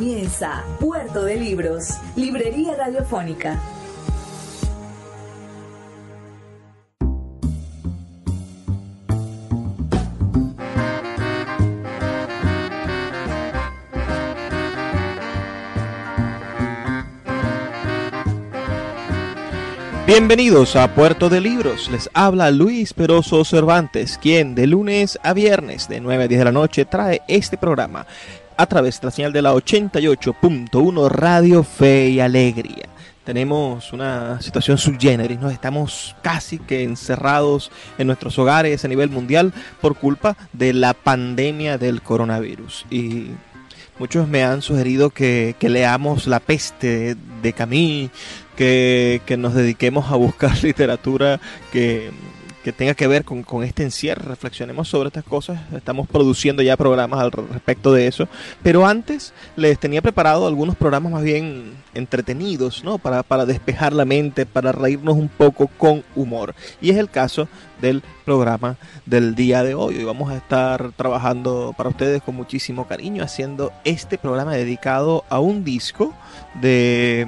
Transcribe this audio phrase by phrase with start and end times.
[0.00, 3.60] Comienza Puerto de Libros, Librería Radiofónica.
[20.06, 21.90] Bienvenidos a Puerto de Libros.
[21.90, 26.44] Les habla Luis Peroso Cervantes, quien de lunes a viernes de 9 a 10 de
[26.46, 28.06] la noche trae este programa
[28.60, 32.90] a través de la señal de la 88.1 Radio Fe y Alegría.
[33.24, 35.48] Tenemos una situación subgéneris, ¿no?
[35.48, 41.78] Estamos casi que encerrados en nuestros hogares a nivel mundial por culpa de la pandemia
[41.78, 42.84] del coronavirus.
[42.90, 43.28] Y
[43.98, 48.10] muchos me han sugerido que, leamos La peste de Camille,
[48.56, 51.40] que nos dediquemos a buscar literatura
[51.72, 52.10] que
[52.62, 56.76] que tenga que ver con, con, este encierro, reflexionemos sobre estas cosas, estamos produciendo ya
[56.76, 58.28] programas al respecto de eso,
[58.62, 62.98] pero antes les tenía preparado algunos programas más bien entretenidos, ¿no?
[62.98, 66.54] Para, para despejar la mente, para reírnos un poco con humor.
[66.80, 67.48] Y es el caso
[67.80, 69.96] del programa del día de hoy.
[69.96, 75.40] Hoy vamos a estar trabajando para ustedes con muchísimo cariño, haciendo este programa dedicado a
[75.40, 76.14] un disco
[76.60, 77.26] de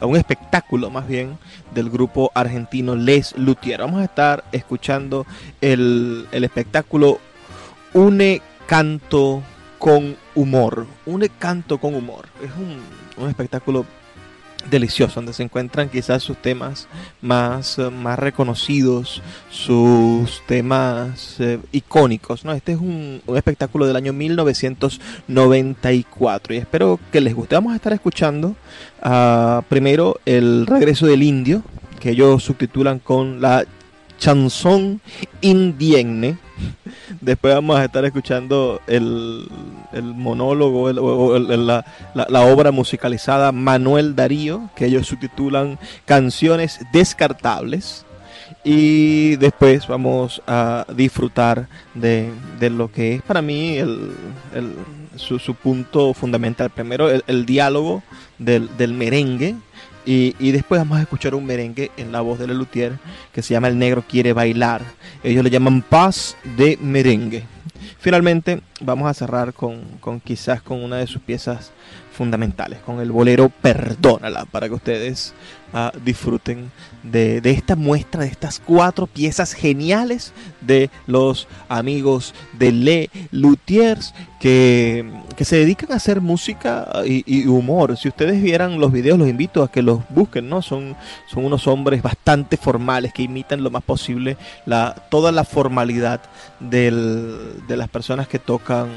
[0.00, 1.38] a un espectáculo más bien
[1.74, 3.80] del grupo argentino Les Luthier.
[3.80, 5.26] Vamos a estar escuchando
[5.60, 7.18] el, el espectáculo
[7.94, 9.42] Une Canto
[9.78, 10.86] con Humor.
[11.06, 12.26] Une Canto con Humor.
[12.42, 12.78] Es un,
[13.22, 13.84] un espectáculo
[14.70, 16.86] delicioso, donde se encuentran quizás sus temas
[17.20, 22.44] más, más reconocidos, sus temas eh, icónicos.
[22.44, 22.52] ¿no?
[22.52, 27.54] Este es un, un, espectáculo del año 1994 y espero que les guste.
[27.54, 28.54] Vamos a estar escuchando
[29.04, 31.62] uh, primero el regreso del indio,
[32.00, 33.64] que ellos subtitulan con la
[34.22, 35.00] chanson
[35.40, 36.38] indienne.
[37.20, 39.48] Después vamos a estar escuchando el,
[39.92, 41.84] el monólogo, la,
[42.14, 48.06] la, obra musicalizada Manuel Darío, que ellos subtitulan Canciones Descartables.
[48.62, 52.30] Y después vamos a disfrutar de,
[52.60, 54.12] de lo que es para mí el,
[55.16, 56.70] su, su, punto fundamental.
[56.70, 58.04] Primero, el, diálogo
[58.38, 59.56] del, del merengue,
[60.04, 62.98] y, y, después vamos a escuchar un merengue en la voz de Lelutier
[63.32, 64.82] que se llama El Negro Quiere Bailar.
[65.22, 67.44] Ellos le llaman Paz de Merengue.
[67.98, 71.72] Finalmente vamos a cerrar con, con quizás con una de sus piezas
[72.22, 75.34] fundamentales, con el bolero Perdónala, para que ustedes
[75.74, 76.70] uh, disfruten
[77.02, 84.14] de, de, esta muestra, de estas cuatro piezas geniales de los amigos de Le Luthiers
[84.38, 85.04] que,
[85.36, 87.96] que se dedican a hacer música y, y, humor.
[87.96, 90.62] Si ustedes vieran los videos, los invito a que los busquen, ¿no?
[90.62, 90.94] Son,
[91.28, 96.20] son unos hombres bastante formales que imitan lo más posible la, toda la formalidad
[96.60, 98.90] del, de las personas que tocan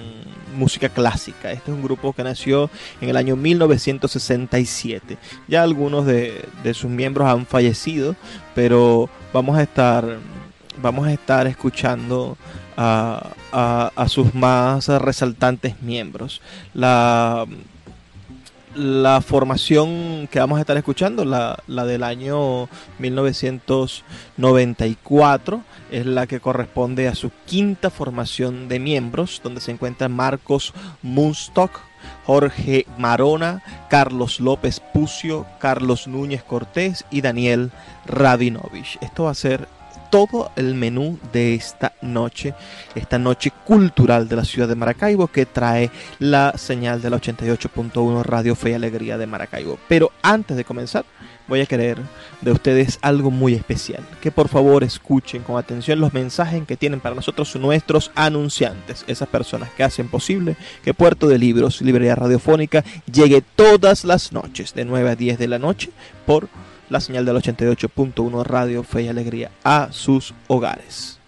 [0.56, 1.52] música clásica.
[1.52, 2.70] Este es un grupo que nació
[3.02, 5.18] en el año 1967.
[5.48, 8.16] Ya algunos de, de sus miembros han fallecido,
[8.54, 10.18] pero vamos a estar
[10.82, 12.38] vamos a estar escuchando
[12.76, 16.42] a, a, a sus más resaltantes miembros.
[16.74, 17.46] La,
[18.76, 22.70] la formación que vamos a estar escuchando, la, la, del año
[23.00, 30.74] 1994, es la que corresponde a su quinta formación de miembros, donde se encuentran Marcos
[31.02, 31.80] Munstock,
[32.26, 37.72] Jorge Marona, Carlos López Pucio, Carlos Núñez Cortés y Daniel
[38.06, 39.00] Rabinovich.
[39.02, 39.68] Esto va a ser
[40.10, 42.54] todo el menú de esta noche,
[42.96, 48.24] esta noche cultural de la ciudad de Maracaibo que trae la señal de la 88.1
[48.24, 49.78] Radio Fe y Alegría de Maracaibo.
[49.88, 51.06] Pero antes de comenzar,
[51.48, 51.98] voy a querer
[52.42, 54.04] de ustedes algo muy especial.
[54.22, 59.28] Que por favor escuchen con atención los mensajes que tienen para nosotros nuestros anunciantes, esas
[59.28, 64.86] personas que hacen posible que Puerto de Libros, Librería Radiofónica, llegue todas las noches de
[64.86, 65.92] 9 a 10 de la noche
[66.26, 66.50] por
[66.96, 71.20] la señal del 88.1 Radio Fe y Alegría a sus hogares.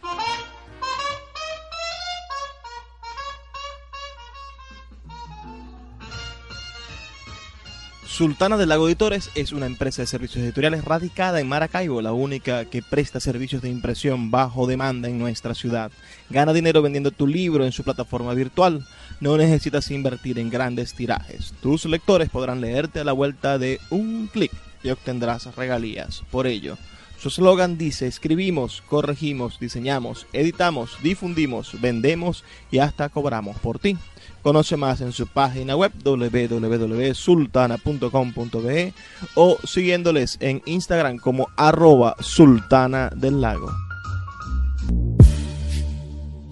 [8.05, 12.63] Sultana del Lago Editores es una empresa de servicios editoriales radicada en Maracaibo, la única
[12.63, 15.91] que presta servicios de impresión bajo demanda en nuestra ciudad.
[16.29, 18.87] Gana dinero vendiendo tu libro en su plataforma virtual.
[19.19, 21.53] No necesitas invertir en grandes tirajes.
[21.61, 24.51] Tus lectores podrán leerte a la vuelta de un clic
[24.83, 26.23] y obtendrás regalías.
[26.31, 26.77] Por ello,
[27.19, 33.97] su eslogan dice, escribimos, corregimos, diseñamos, editamos, difundimos, vendemos y hasta cobramos por ti.
[34.43, 38.93] Conoce más en su página web www.sultana.com.be
[39.35, 43.86] o siguiéndoles en Instagram como arroba sultana del lago.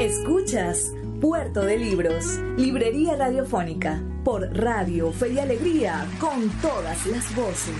[0.00, 0.80] Escuchas
[1.20, 7.74] Puerto de Libros, Librería Radiofónica, por Radio Fe y Alegría, con todas las voces.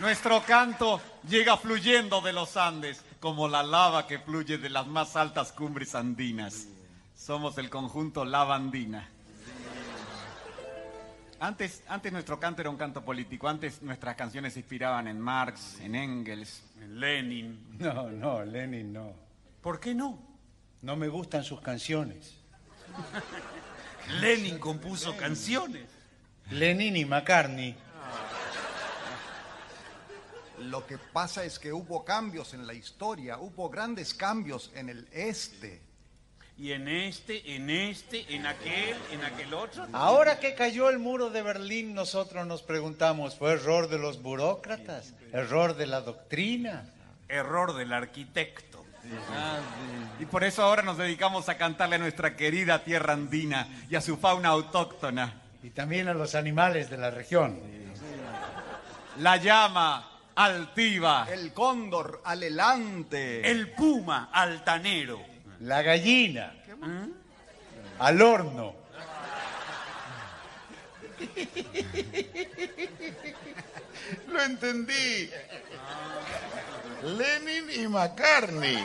[0.00, 0.98] Nuestro canto
[1.28, 5.94] llega fluyendo de los Andes, como la lava que fluye de las más altas cumbres
[5.94, 6.68] andinas.
[7.14, 9.06] Somos el conjunto Lava Andina.
[11.38, 15.80] Antes, antes nuestro canto era un canto político, antes nuestras canciones se inspiraban en Marx,
[15.80, 17.76] en Engels, en Lenin.
[17.78, 19.12] No, no, Lenin no.
[19.60, 20.18] ¿Por qué no?
[20.80, 22.36] No me gustan sus canciones.
[24.20, 25.86] Lenin compuso canciones.
[26.50, 27.76] Lenin y McCartney.
[30.60, 35.08] Lo que pasa es que hubo cambios en la historia, hubo grandes cambios en el
[35.12, 35.80] este
[36.60, 39.86] y en este, en este, en aquel, en aquel otro.
[39.94, 45.14] Ahora que cayó el muro de Berlín, nosotros nos preguntamos, ¿fue error de los burócratas?
[45.32, 46.84] ¿Error de la doctrina?
[47.28, 48.84] Error del arquitecto.
[50.18, 54.02] Y por eso ahora nos dedicamos a cantarle a nuestra querida tierra andina y a
[54.02, 55.40] su fauna autóctona.
[55.62, 57.58] Y también a los animales de la región.
[59.16, 60.09] La llama
[60.44, 61.26] altiva.
[61.30, 63.48] El cóndor alelante.
[63.50, 66.54] El puma altanero la gallina.
[67.98, 68.74] Al horno.
[74.28, 75.30] Lo entendí.
[77.02, 78.78] Lenin y McCartney.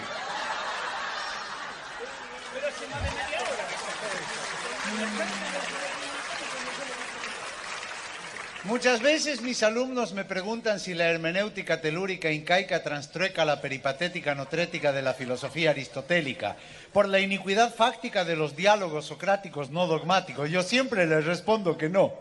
[8.66, 14.92] Muchas veces mis alumnos me preguntan si la hermenéutica telúrica incaica transtrueca la peripatética notrética
[14.92, 16.56] de la filosofía aristotélica
[16.92, 20.50] por la iniquidad fáctica de los diálogos socráticos no dogmáticos.
[20.50, 22.12] Yo siempre les respondo que no.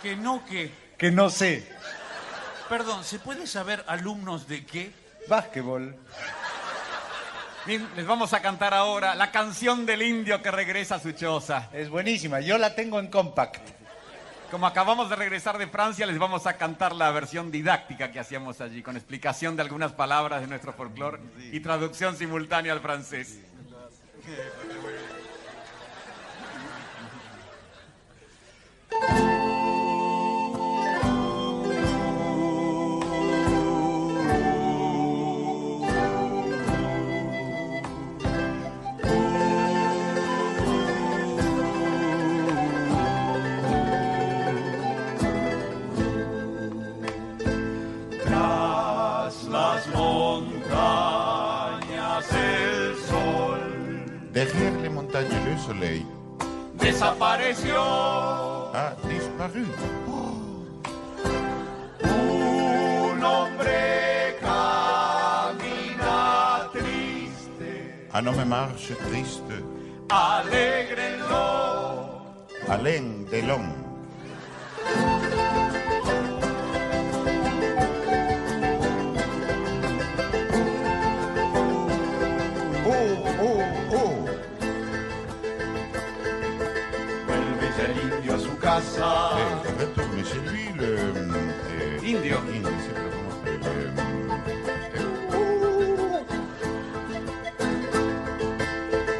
[0.00, 0.70] ¿Que no qué?
[0.96, 1.70] Que no sé.
[2.66, 4.90] Perdón, ¿se puede saber alumnos de qué?
[5.28, 5.94] Básquetbol.
[7.66, 11.68] Bien, les vamos a cantar ahora la canción del indio que regresa a su choza.
[11.74, 13.73] Es buenísima, yo la tengo en compact.
[14.54, 18.60] Como acabamos de regresar de Francia, les vamos a cantar la versión didáctica que hacíamos
[18.60, 21.18] allí, con explicación de algunas palabras de nuestro folclore
[21.50, 23.40] y traducción simultánea al francés.
[56.74, 57.80] Desapareció.
[58.74, 59.64] Ha disparu.
[62.02, 66.16] Un hombre camina
[66.70, 68.08] triste.
[68.12, 69.64] Ah, no me marche triste.
[70.10, 71.46] Alégrenlo.
[72.68, 73.42] Alén de
[92.24, 92.54] eh, indio.
[92.54, 93.28] Indio, sí, pero ¿cómo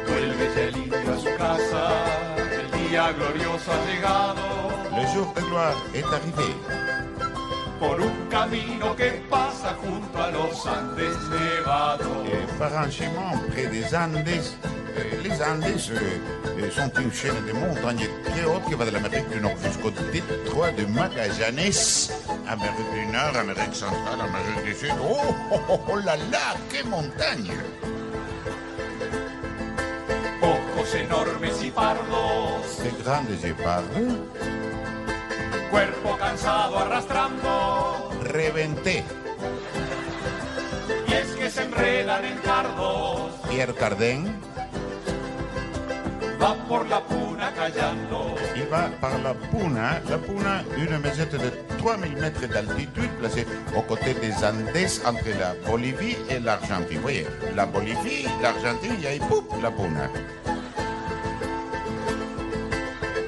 [0.07, 1.83] Vuelve el indio a su casa,
[2.51, 4.45] el día glorioso ha llegado.
[4.95, 6.75] Le jour de gloire est arrivé.
[7.79, 12.25] por un camino que pasa junto a los Andes nevados.
[12.27, 18.45] Et franchement, près des Andes, euh, les Andes euh, sont une chaîne de montagnes très
[18.45, 21.71] hautes qui va de l'Amérique du Nord jusqu'au détroit de Magallanes,
[22.55, 24.93] Amérique du Nord, Amérique centrale, Amérique du Sud.
[25.01, 27.51] Oh, oh, oh, oh là là, quelle montagne
[30.41, 34.15] Ojos enormes y pardos, Ces grandes épaves,
[35.69, 39.03] cuerpo cansado arrastrando, Reventé,
[41.07, 44.39] y es que se enredan en cardos, Pierre Cardin,
[46.45, 48.35] va por la puna callando.
[48.55, 53.81] il va par la Puna, la Puna, une mesette de 3000 mètres d'altitude placée aux
[53.81, 54.69] côtés des Andes
[55.05, 56.97] entre la Bolivie et l'Argentine.
[56.97, 57.25] Vous voyez,
[57.55, 59.51] la Bolivie, l'Argentine, y ahí, ¡pup!
[59.61, 60.09] la Puna.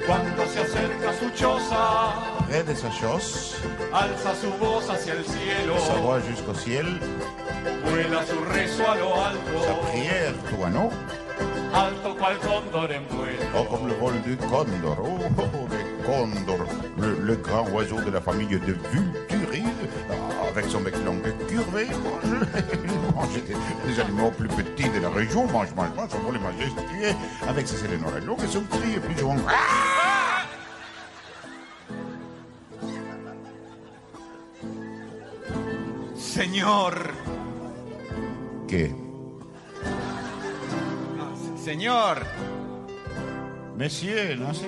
[0.06, 2.14] Cuando se acerca a su choza,
[2.48, 3.56] Près de sa chose,
[3.92, 6.98] alza su voz hacia el cielo, sa voix jusqu'au ciel,
[7.84, 9.10] vuela su rezo a lo
[9.66, 11.27] sa prière tourneau, alto
[12.18, 13.42] cual cóndor en vuelo.
[13.56, 16.66] oh, comme le vol du condor, oh, oh, oh, le condor,
[16.98, 18.58] le, le grand oiseau de la famille de
[18.90, 23.54] Vulturides, ah, avec son bec long et curvé, mange, mange des,
[23.86, 27.14] des animaux plus petits de la région, mange, mange, mange, son vol est majestueux,
[27.48, 27.86] avec ses
[28.26, 29.36] longues et son cri est plus souvent...
[36.16, 36.92] Señor,
[38.68, 39.07] ¿Qué?
[41.68, 42.24] Señor,
[43.76, 44.66] Monsieur, no sé.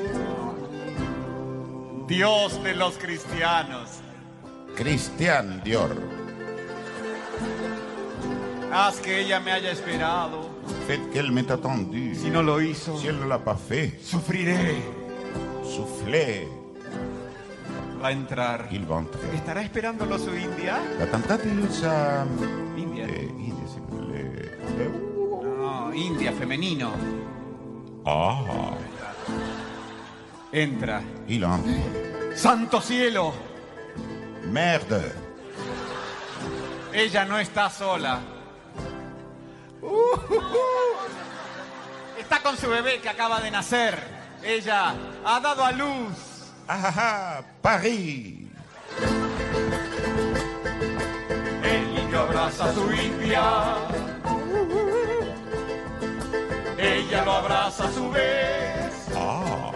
[2.06, 3.88] Dios de los cristianos,
[4.76, 5.96] Christian Dior.
[8.70, 10.50] haz que ella me haya esperado.
[10.86, 12.14] Faites qu'elle m'ait attendu.
[12.14, 14.76] Si no lo hizo, Si elle ne l'a pas fait, sufriré.
[18.02, 18.68] Va a entrar.
[18.70, 19.34] il va entrer.
[19.34, 20.78] ¿Estará esperándolo su India?
[20.98, 21.06] La
[21.70, 22.24] sa...
[22.24, 22.89] Eh, India,
[25.92, 26.92] India femenino.
[28.04, 28.74] Ah,
[30.52, 31.02] Entra.
[31.28, 31.46] il.
[32.34, 33.32] Santo cielo,
[34.44, 35.14] Merde.
[36.92, 38.20] ella no está sola.
[42.18, 43.98] Está con su bebé que acaba de nacer.
[44.42, 44.94] Ella
[45.24, 46.14] ha dado a luz.
[46.68, 48.46] Ah, Paris.
[51.62, 53.42] El niño abraza a su India.
[57.10, 59.08] Ella lo abraza a su vez.
[59.16, 59.72] Ah,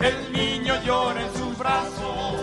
[0.00, 2.40] El niño llora en sus brazos.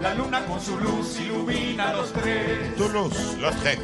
[0.00, 2.74] La luna con su luz ilumina a los tres.
[2.76, 3.80] Toulouse-Lautrec.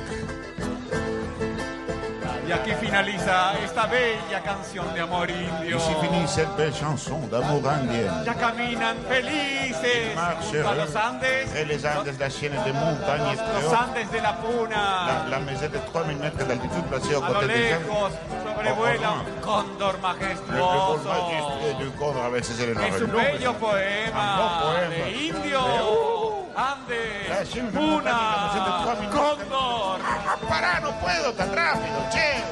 [2.49, 5.77] Y aquí finaliza esta bella canción de amor indio.
[5.77, 8.25] Ici finit cette belle chanson d'amour indien.
[8.25, 10.17] Ya caminan felices
[10.51, 11.55] junto a los Andes.
[11.55, 13.73] Et les Andes, la chaîne de montagnes Los, très los.
[13.75, 15.27] Andes de la La, Puna.
[15.29, 17.83] la maison de 3000 mètres d'altitude placée aux A lo côtés des Andes.
[17.83, 18.13] lejos
[18.47, 21.09] sobrevuela un cóndor Le, le vol majestuoso.
[21.09, 24.89] majestueux du condor avec ses ailes Es un bello Un beau poema poema.
[24.89, 25.61] de indio.
[25.61, 25.83] La
[26.59, 27.71] Andes, 3000
[29.11, 30.01] cóndor.
[30.03, 32.43] Ah, Pará, no puedo tan rápido, che.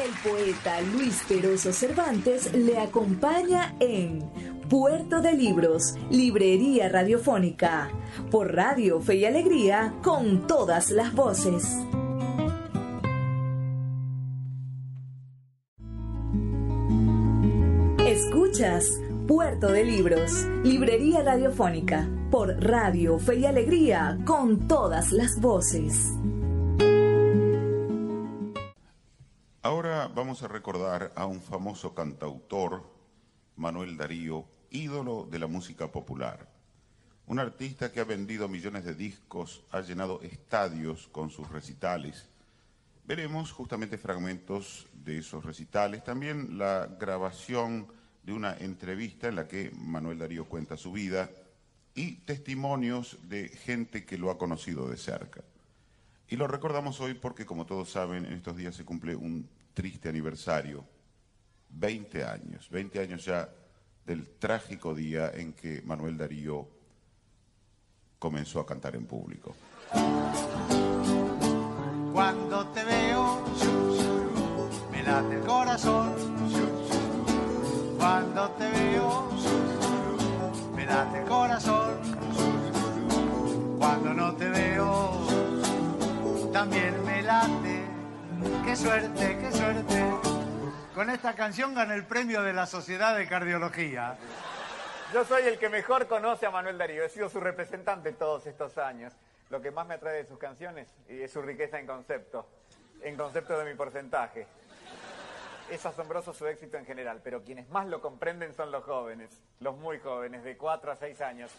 [0.00, 7.90] El poeta Luis Peroso Cervantes le acompaña en Puerto de Libros, Librería Radiofónica,
[8.30, 11.64] por Radio Fe y Alegría, con todas las voces.
[18.06, 18.86] Escuchas
[19.26, 26.12] Puerto de Libros, Librería Radiofónica, por Radio Fe y Alegría, con todas las voces.
[29.62, 32.82] Ahora vamos a recordar a un famoso cantautor,
[33.56, 36.48] Manuel Darío, ídolo de la música popular.
[37.26, 42.26] Un artista que ha vendido millones de discos, ha llenado estadios con sus recitales.
[43.06, 47.86] Veremos justamente fragmentos de esos recitales, también la grabación
[48.22, 51.30] de una entrevista en la que Manuel Darío cuenta su vida
[51.94, 55.42] y testimonios de gente que lo ha conocido de cerca.
[56.28, 60.08] Y lo recordamos hoy porque, como todos saben, en estos días se cumple un triste
[60.08, 60.84] aniversario.
[61.70, 63.48] 20 años, 20 años ya
[64.08, 66.66] del trágico día en que Manuel Darío
[68.18, 69.54] comenzó a cantar en público.
[72.14, 73.44] Cuando te veo,
[74.90, 76.14] me late el corazón.
[77.98, 79.28] Cuando te veo,
[80.74, 81.98] me late el corazón.
[83.78, 85.26] Cuando no te veo,
[86.50, 87.84] también me late.
[88.64, 90.27] Qué suerte, qué suerte.
[90.98, 94.16] Con esta canción gané el premio de la Sociedad de Cardiología.
[95.14, 97.04] Yo soy el que mejor conoce a Manuel Darío.
[97.04, 99.12] He sido su representante todos estos años.
[99.48, 102.48] Lo que más me atrae de sus canciones es su riqueza en concepto,
[103.00, 104.48] en concepto de mi porcentaje.
[105.70, 109.78] Es asombroso su éxito en general, pero quienes más lo comprenden son los jóvenes, los
[109.78, 111.52] muy jóvenes, de 4 a 6 años.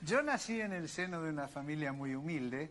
[0.00, 2.70] Yo nací en el seno de una familia muy humilde.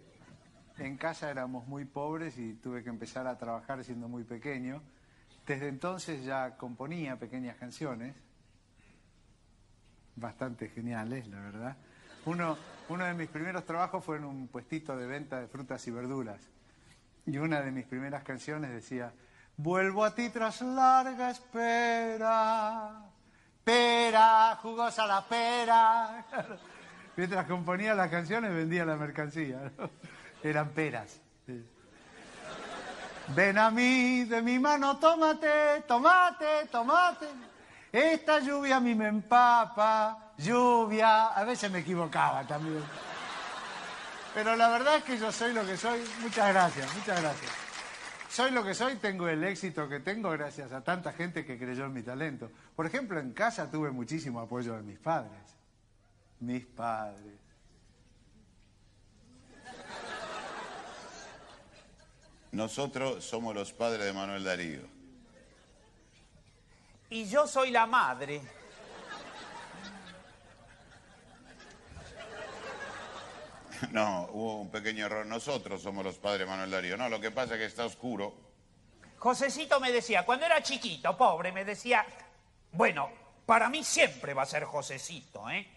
[0.80, 4.82] En casa éramos muy pobres y tuve que empezar a trabajar siendo muy pequeño.
[5.46, 8.16] Desde entonces ya componía pequeñas canciones,
[10.16, 11.78] bastante geniales, la verdad.
[12.26, 12.58] Uno,
[12.90, 16.42] de mis primeros trabajos fue en un puestito de venta de frutas y verduras.
[17.28, 19.14] Y una de mis primeras canciones decía,
[19.58, 23.06] vuelvo a ti tras larga espera,
[23.64, 26.26] pera, jugosa la pera.
[27.18, 29.72] Mientras componía las canciones vendía la mercancía.
[30.44, 31.22] Eran peras.
[31.46, 31.64] sí.
[33.30, 37.28] Ven a mí, de mi mano, tómate, tomate, tomate.
[37.92, 41.28] Esta lluvia a mí me empapa, lluvia.
[41.28, 42.84] A veces me equivocaba también.
[44.34, 46.04] Pero la verdad es que yo soy lo que soy.
[46.22, 47.52] Muchas gracias, muchas gracias.
[48.30, 51.86] Soy lo que soy, tengo el éxito que tengo gracias a tanta gente que creyó
[51.86, 52.52] en mi talento.
[52.76, 55.40] Por ejemplo, en casa tuve muchísimo apoyo de mis padres.
[56.42, 57.45] Mis padres.
[62.56, 64.80] Nosotros somos los padres de Manuel Darío.
[67.10, 68.42] Y yo soy la madre.
[73.92, 75.26] No, hubo un pequeño error.
[75.26, 76.96] Nosotros somos los padres de Manuel Darío.
[76.96, 78.34] No, lo que pasa es que está oscuro.
[79.20, 82.06] Josecito me decía, cuando era chiquito, pobre, me decía,
[82.72, 83.10] bueno,
[83.46, 85.68] para mí siempre va a ser Josecito, ¿eh?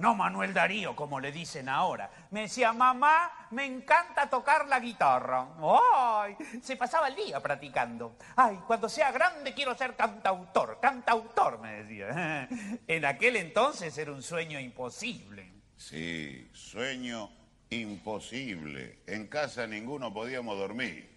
[0.00, 2.10] No Manuel Darío, como le dicen ahora.
[2.30, 5.46] Me decía, mamá, me encanta tocar la guitarra.
[5.94, 6.36] ¡Ay!
[6.62, 8.16] Se pasaba el día practicando.
[8.34, 8.58] ¡Ay!
[8.66, 12.48] Cuando sea grande quiero ser cantautor, cantautor, me decía.
[12.86, 15.52] En aquel entonces era un sueño imposible.
[15.76, 17.28] Sí, sueño
[17.68, 19.02] imposible.
[19.06, 21.10] En casa ninguno podíamos dormir.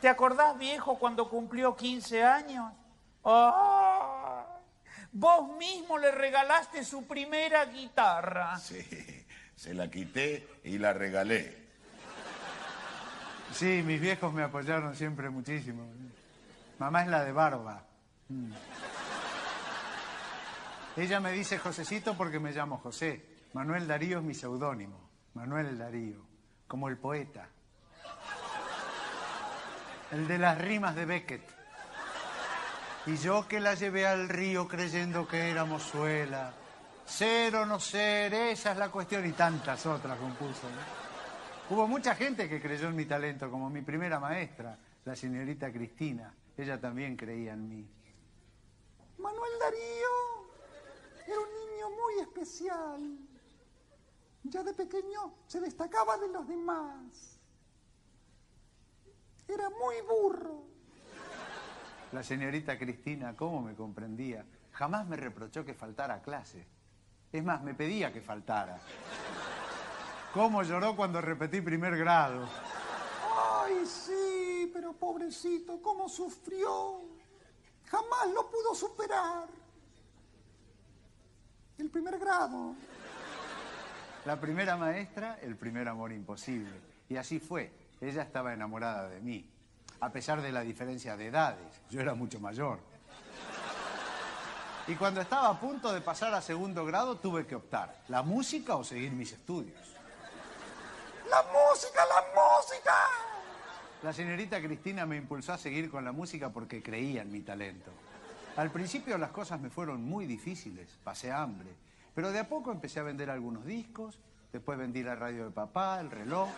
[0.00, 2.72] ¿Te acordás, viejo, cuando cumplió 15 años?
[3.22, 3.75] ¡Ay!
[5.18, 8.58] Vos mismo le regalaste su primera guitarra.
[8.58, 8.84] Sí,
[9.56, 11.56] se la quité y la regalé.
[13.50, 15.90] Sí, mis viejos me apoyaron siempre muchísimo.
[16.78, 17.82] Mamá es la de barba.
[18.28, 18.52] Mm.
[20.98, 23.24] Ella me dice Josecito porque me llamo José.
[23.54, 25.08] Manuel Darío es mi seudónimo.
[25.32, 26.26] Manuel Darío,
[26.68, 27.48] como el poeta.
[30.10, 31.56] El de las rimas de Beckett.
[33.06, 36.52] Y yo que la llevé al río creyendo que era mozuela.
[37.04, 40.66] Ser o no ser, esa es la cuestión y tantas otras compuso.
[41.70, 46.34] Hubo mucha gente que creyó en mi talento, como mi primera maestra, la señorita Cristina.
[46.56, 47.88] Ella también creía en mí.
[49.18, 50.46] Manuel Darío
[51.28, 53.18] era un niño muy especial.
[54.42, 57.38] Ya de pequeño se destacaba de los demás.
[59.46, 60.75] Era muy burro.
[62.16, 64.42] La señorita Cristina, ¿cómo me comprendía?
[64.72, 66.66] Jamás me reprochó que faltara clase.
[67.30, 68.78] Es más, me pedía que faltara.
[70.32, 72.48] ¿Cómo lloró cuando repetí primer grado?
[73.62, 77.02] Ay, sí, pero pobrecito, cómo sufrió.
[77.84, 79.46] Jamás lo pudo superar.
[81.76, 82.74] El primer grado.
[84.24, 86.80] La primera maestra, el primer amor imposible.
[87.10, 87.70] Y así fue.
[88.00, 89.55] Ella estaba enamorada de mí.
[90.00, 91.80] A pesar de la diferencia de edades.
[91.90, 92.78] Yo era mucho mayor.
[94.88, 98.02] Y cuando estaba a punto de pasar a segundo grado, tuve que optar.
[98.08, 99.96] ¿La música o seguir mis estudios?
[101.28, 102.94] ¡La música, la música!
[104.02, 107.90] La señorita Cristina me impulsó a seguir con la música porque creía en mi talento.
[108.56, 111.70] Al principio las cosas me fueron muy difíciles, pasé hambre,
[112.14, 114.18] pero de a poco empecé a vender algunos discos,
[114.52, 116.48] después vendí la radio de papá, el reloj.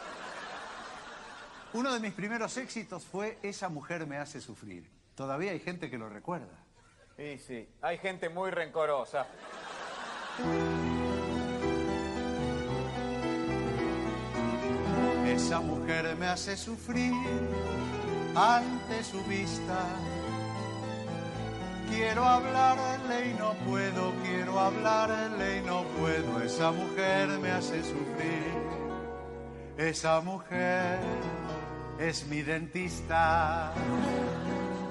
[1.75, 4.89] Uno de mis primeros éxitos fue Esa mujer me hace sufrir.
[5.15, 6.65] Todavía hay gente que lo recuerda.
[7.17, 9.27] Sí, sí, hay gente muy rencorosa.
[15.27, 17.13] Esa mujer me hace sufrir
[18.35, 19.85] ante su vista.
[21.91, 26.41] Quiero hablarle y no puedo, quiero hablarle y no puedo.
[26.43, 28.53] Esa mujer me hace sufrir.
[29.77, 30.99] Esa mujer
[31.99, 33.73] es mi dentista.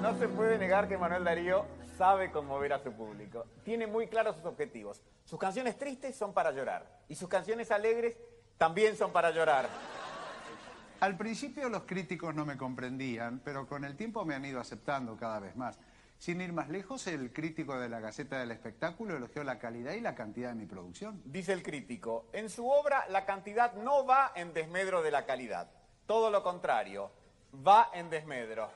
[0.02, 1.64] No se puede negar que Manuel Darío
[1.96, 3.46] sabe conmover a su público.
[3.64, 5.02] Tiene muy claros sus objetivos.
[5.24, 8.16] Sus canciones tristes son para llorar y sus canciones alegres
[8.56, 9.68] también son para llorar.
[11.00, 15.16] Al principio los críticos no me comprendían, pero con el tiempo me han ido aceptando
[15.16, 15.78] cada vez más.
[16.18, 20.00] Sin ir más lejos, el crítico de la Gaceta del Espectáculo elogió la calidad y
[20.00, 21.22] la cantidad de mi producción.
[21.24, 25.70] Dice el crítico, en su obra la cantidad no va en desmedro de la calidad.
[26.08, 27.10] Todo lo contrario,
[27.54, 28.70] va en desmedro.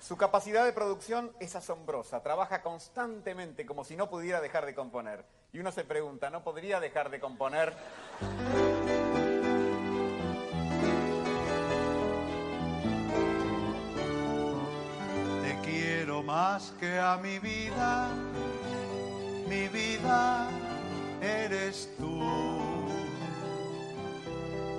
[0.00, 5.24] Su capacidad de producción es asombrosa, trabaja constantemente como si no pudiera dejar de componer.
[5.50, 7.72] Y uno se pregunta, ¿no podría dejar de componer?
[15.42, 18.10] Te quiero más que a mi vida,
[19.48, 20.50] mi vida
[21.22, 22.61] eres tú.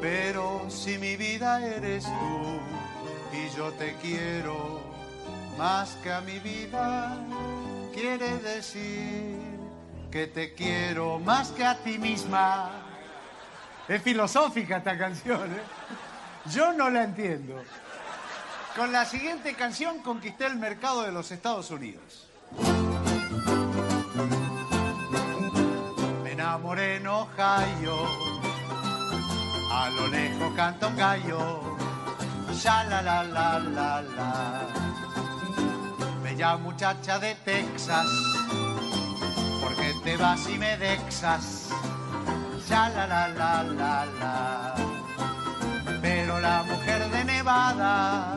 [0.03, 2.59] Pero si mi vida eres tú
[3.31, 4.81] y yo te quiero
[5.57, 7.17] más que a mi vida,
[7.93, 9.37] quiere decir
[10.11, 12.69] que te quiero más que a ti misma.
[13.87, 15.61] Es filosófica esta canción, ¿eh?
[16.51, 17.63] Yo no la entiendo.
[18.75, 22.27] Con la siguiente canción conquisté el mercado de los Estados Unidos.
[26.25, 28.32] Me enamoré en Ohio,
[29.89, 31.77] lo lejos canta un gallo,
[32.61, 34.61] ya la la la la la.
[36.23, 38.07] Bella muchacha de Texas,
[39.61, 41.69] ¿por qué te vas y me dexas?
[42.69, 44.75] Ya la la la la la.
[46.01, 48.35] Pero la mujer de Nevada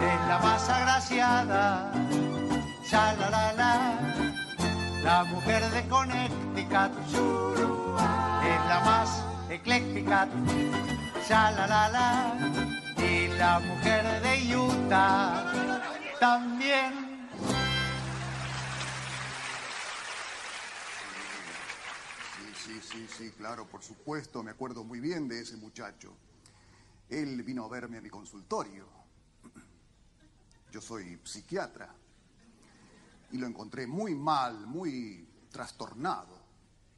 [0.00, 1.92] es la más agraciada.
[2.90, 3.74] Ya la la la.
[5.02, 6.92] La mujer de Connecticut
[8.44, 10.28] es la más ecléctica.
[11.28, 12.36] Ya la la la.
[12.98, 15.82] Y la mujer de Utah
[16.20, 17.28] también.
[22.36, 26.14] Sí, sí, sí, sí, claro, por supuesto, me acuerdo muy bien de ese muchacho.
[27.08, 28.86] Él vino a verme a mi consultorio.
[30.70, 31.92] Yo soy psiquiatra.
[33.32, 36.39] Y lo encontré muy mal, muy trastornado.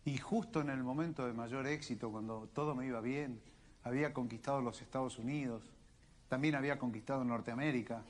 [0.05, 3.41] Y justo en el momento de mayor éxito, cuando todo me iba bien,
[3.85, 5.63] había conquistado los Estados Unidos,
[6.29, 8.03] también había conquistado Norteamérica.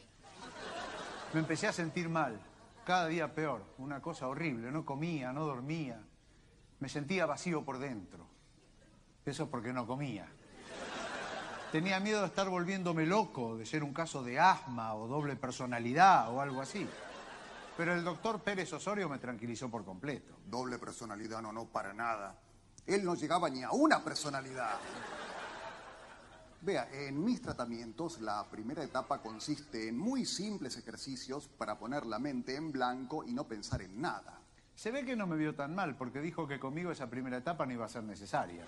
[1.35, 2.41] Me empecé a sentir mal,
[2.85, 6.01] cada día peor, una cosa horrible, no comía, no dormía,
[6.81, 8.27] me sentía vacío por dentro.
[9.25, 10.27] Eso porque no comía.
[11.71, 16.31] Tenía miedo de estar volviéndome loco, de ser un caso de asma o doble personalidad
[16.31, 16.87] o algo así.
[17.77, 20.35] Pero el doctor Pérez Osorio me tranquilizó por completo.
[20.47, 22.39] Doble personalidad, no, no, para nada.
[22.87, 24.79] Él no llegaba ni a una personalidad.
[26.61, 32.21] Vea, en mis tratamientos la primera etapa consiste en muy simples ejercicios para poner la
[32.21, 34.39] mente en blanco y no pensar en nada.
[34.75, 37.67] Se ve que no me vio tan mal porque dijo que conmigo esa primera etapa
[37.67, 38.65] no iba a ser necesaria.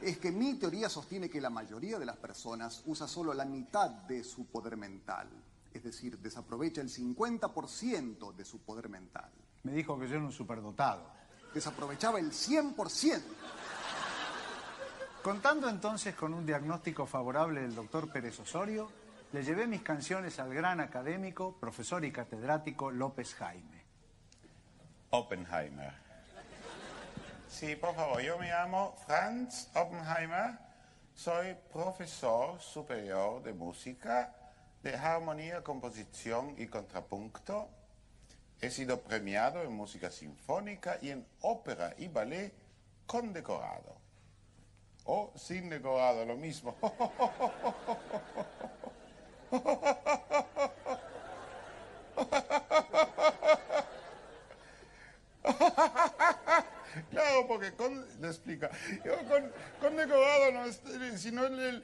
[0.00, 3.90] Es que mi teoría sostiene que la mayoría de las personas usa solo la mitad
[3.90, 5.28] de su poder mental.
[5.74, 9.30] Es decir, desaprovecha el 50% de su poder mental.
[9.64, 11.10] Me dijo que yo era un superdotado.
[11.52, 13.22] Desaprovechaba el 100%.
[15.22, 18.88] Contando entonces con un diagnóstico favorable del doctor Pérez Osorio,
[19.32, 23.84] le llevé mis canciones al gran académico, profesor y catedrático López Jaime.
[25.10, 25.92] Oppenheimer.
[27.48, 30.58] Sí, por favor, yo me llamo Franz Oppenheimer,
[31.14, 34.43] soy profesor superior de música,
[34.84, 37.68] de armonía, composición y contrapunto.
[38.60, 42.52] He sido premiado en música sinfónica y en ópera y ballet
[43.06, 43.96] condecorado.
[45.06, 46.76] O sin decorado, lo mismo.
[57.10, 58.70] Claro, porque con, le explica,
[59.28, 60.80] con, con decorado no es,
[61.20, 61.82] sino el, el-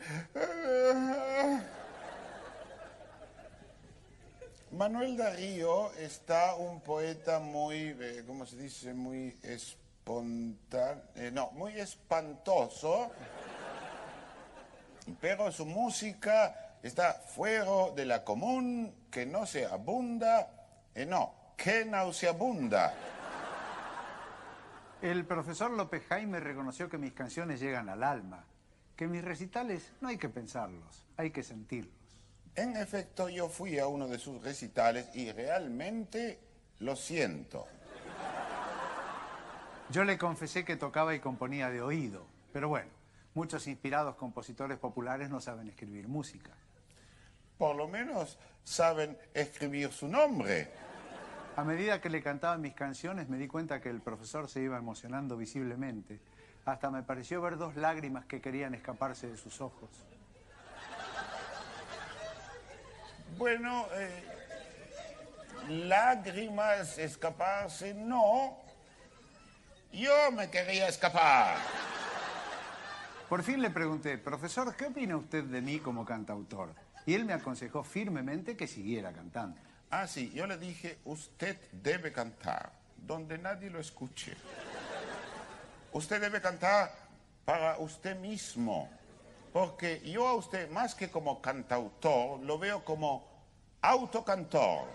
[4.72, 8.94] Manuel Darío está un poeta muy, eh, ¿cómo se dice?
[8.94, 11.02] Muy espontáneo,
[11.32, 13.10] no, muy espantoso,
[15.20, 20.48] pero su música está fuera de la común, que no se abunda,
[20.94, 22.94] eh, no, que nauseabunda.
[25.02, 28.44] El profesor López Jaime reconoció que mis canciones llegan al alma,
[28.94, 31.99] que mis recitales no hay que pensarlos, hay que sentirlos.
[32.56, 36.38] En efecto, yo fui a uno de sus recitales y realmente
[36.80, 37.66] lo siento.
[39.90, 42.90] Yo le confesé que tocaba y componía de oído, pero bueno,
[43.34, 46.50] muchos inspirados compositores populares no saben escribir música.
[47.58, 50.70] Por lo menos saben escribir su nombre.
[51.56, 54.78] A medida que le cantaba mis canciones me di cuenta que el profesor se iba
[54.78, 56.20] emocionando visiblemente.
[56.64, 59.90] Hasta me pareció ver dos lágrimas que querían escaparse de sus ojos.
[63.40, 64.22] Bueno, eh,
[65.70, 68.58] lágrimas, escaparse, no.
[69.90, 71.56] Yo me quería escapar.
[73.30, 76.74] Por fin le pregunté, profesor, ¿qué opina usted de mí como cantautor?
[77.06, 79.58] Y él me aconsejó firmemente que siguiera cantando.
[79.88, 84.36] Ah, sí, yo le dije, usted debe cantar donde nadie lo escuche.
[85.94, 86.92] Usted debe cantar
[87.46, 88.90] para usted mismo,
[89.50, 93.29] porque yo a usted, más que como cantautor, lo veo como
[93.82, 94.88] autocantor.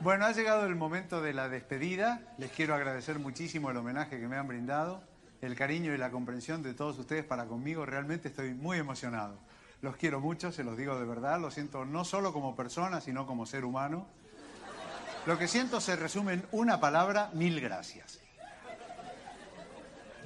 [0.00, 2.20] Bueno, ha llegado el momento de la despedida.
[2.38, 5.02] Les quiero agradecer muchísimo el homenaje que me han brindado,
[5.40, 7.86] el cariño y la comprensión de todos ustedes para conmigo.
[7.86, 9.38] Realmente estoy muy emocionado.
[9.80, 11.40] Los quiero mucho, se los digo de verdad.
[11.40, 14.06] Lo siento no solo como persona, sino como ser humano.
[15.26, 18.20] Lo que siento se resume en una palabra, mil gracias.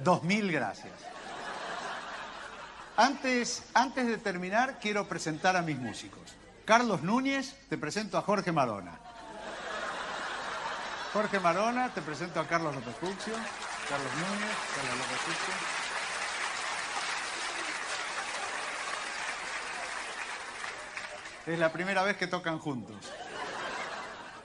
[0.03, 0.93] Dos mil gracias.
[2.97, 6.35] Antes, antes de terminar, quiero presentar a mis músicos.
[6.69, 8.99] Carlos Núñez, te presento a Jorge Marona.
[11.11, 13.33] Jorge Marona, te presento a Carlos López Fuccio.
[13.89, 15.53] Carlos Núñez, Carlos López Fuccio.
[21.51, 23.11] Es la primera vez que tocan juntos.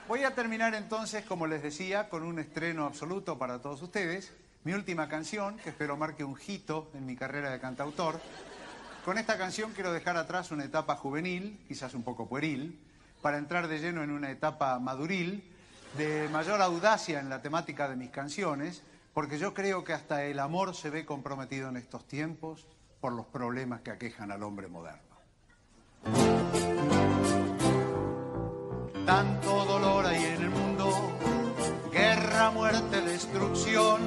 [0.08, 4.32] Voy a terminar entonces, como les decía, con un estreno absoluto para todos ustedes.
[4.62, 8.18] Mi última canción, que espero marque un hito en mi carrera de cantautor.
[9.04, 12.80] Con esta canción quiero dejar atrás una etapa juvenil, quizás un poco pueril,
[13.20, 15.44] para entrar de lleno en una etapa maduril,
[15.98, 20.38] de mayor audacia en la temática de mis canciones, porque yo creo que hasta el
[20.38, 22.66] amor se ve comprometido en estos tiempos
[23.02, 25.14] por los problemas que aquejan al hombre moderno.
[29.04, 31.12] Tanto dolor hay en el mundo,
[31.92, 34.00] guerra, muerte, destrucción.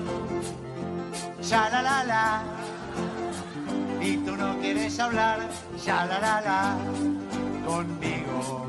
[1.44, 2.67] Ya la la la.
[4.10, 5.40] Y tú no quieres hablar,
[5.86, 6.78] ya la la la,
[7.66, 8.66] conmigo.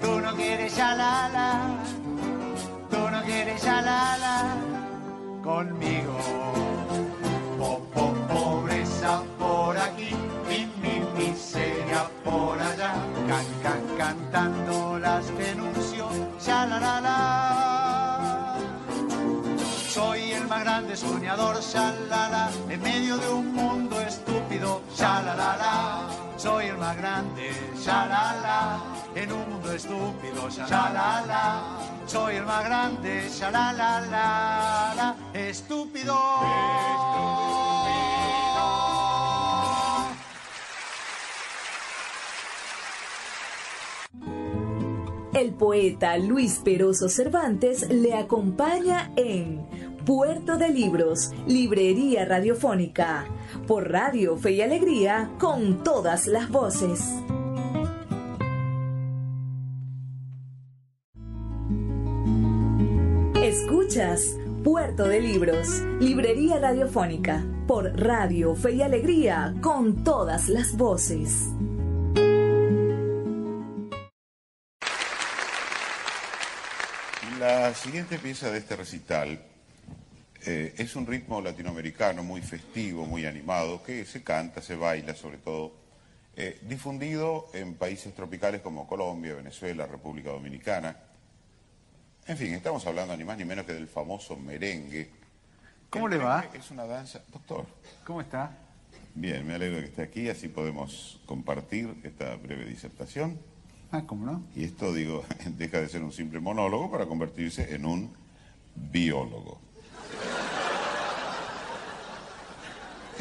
[0.00, 1.50] Tú no quieres ya la la,
[2.88, 4.54] tú no quieres ya la la,
[5.42, 6.16] conmigo.
[7.58, 10.10] Po, po, pobreza por aquí,
[10.48, 12.94] mi, mi miseria por allá,
[13.26, 17.61] can, can, cantando las denuncio, ya la la la.
[20.72, 26.08] Grande soñador, shalala, en medio de un mundo estúpido, shalala.
[26.38, 28.80] Soy el más grande, shalala,
[29.14, 31.78] en un mundo estúpido, shalala.
[32.06, 36.16] Soy el más grande, shalala, estúpido.
[45.34, 53.24] El poeta Luis Peroso Cervantes le acompaña en Puerto de Libros, Librería Radiofónica,
[53.68, 57.08] por Radio Fe y Alegría, con todas las voces.
[63.40, 65.68] Escuchas Puerto de Libros,
[66.00, 71.50] Librería Radiofónica, por Radio Fe y Alegría, con todas las voces.
[77.38, 79.51] La siguiente pieza de este recital
[80.44, 85.38] eh, es un ritmo latinoamericano muy festivo, muy animado, que se canta, se baila sobre
[85.38, 85.72] todo,
[86.34, 90.96] eh, difundido en países tropicales como Colombia, Venezuela, República Dominicana.
[92.26, 95.10] En fin, estamos hablando ni más ni menos que del famoso merengue.
[95.90, 96.46] ¿Cómo El le va?
[96.54, 97.22] Es una danza.
[97.32, 97.66] Doctor.
[98.04, 98.56] ¿Cómo está?
[99.14, 103.38] Bien, me alegro que esté aquí, así podemos compartir esta breve disertación.
[103.90, 104.42] Ah, ¿cómo no?
[104.56, 105.24] Y esto, digo,
[105.58, 108.10] deja de ser un simple monólogo para convertirse en un
[108.74, 109.60] biólogo.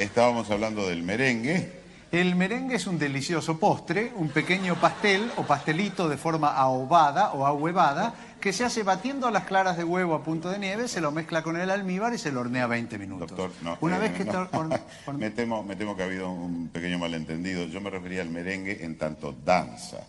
[0.02, 1.72] Estábamos hablando del merengue.
[2.12, 7.46] El merengue es un delicioso postre, un pequeño pastel o pastelito de forma ahobada o
[7.46, 11.12] ahuevada que se hace batiendo las claras de huevo a punto de nieve, se lo
[11.12, 13.30] mezcla con el almíbar y se lo hornea 20 minutos.
[13.30, 13.78] Doctor, no.
[13.82, 14.50] Una eh, vez que no.
[15.14, 17.66] me, temo, me temo que ha habido un pequeño malentendido.
[17.66, 20.00] Yo me refería al merengue en tanto danza.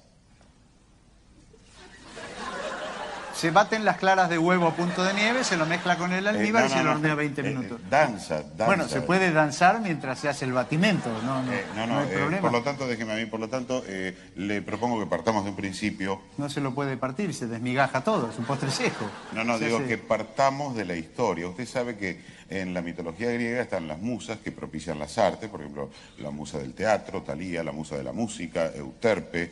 [3.43, 6.27] Se baten las claras de huevo a punto de nieve, se lo mezcla con el
[6.27, 7.81] Eh, almíbar no, y se no, lo hornea 20 Eh, eh, minutos.
[7.91, 8.67] danza, danza.
[8.67, 12.13] Bueno, se puede danzar mientras se hace el batimento, no, no, Eh, no, hay eh,
[12.19, 12.41] problema.
[12.41, 15.51] por lo tanto, déjeme a mí, por lo tanto, eh, le propongo que partamos de
[15.51, 16.23] un principio.
[16.39, 19.07] No se lo puede partir, se desmigaja todo, es un postre seco.
[19.33, 21.49] No, no, Se digo hace- que partamos de la historia.
[21.49, 25.63] Usted sabe que en la mitología griega están las musas que propician las artes, por
[25.63, 29.51] ejemplo, la musa del teatro, Talía, la musa de la música, Euterpe.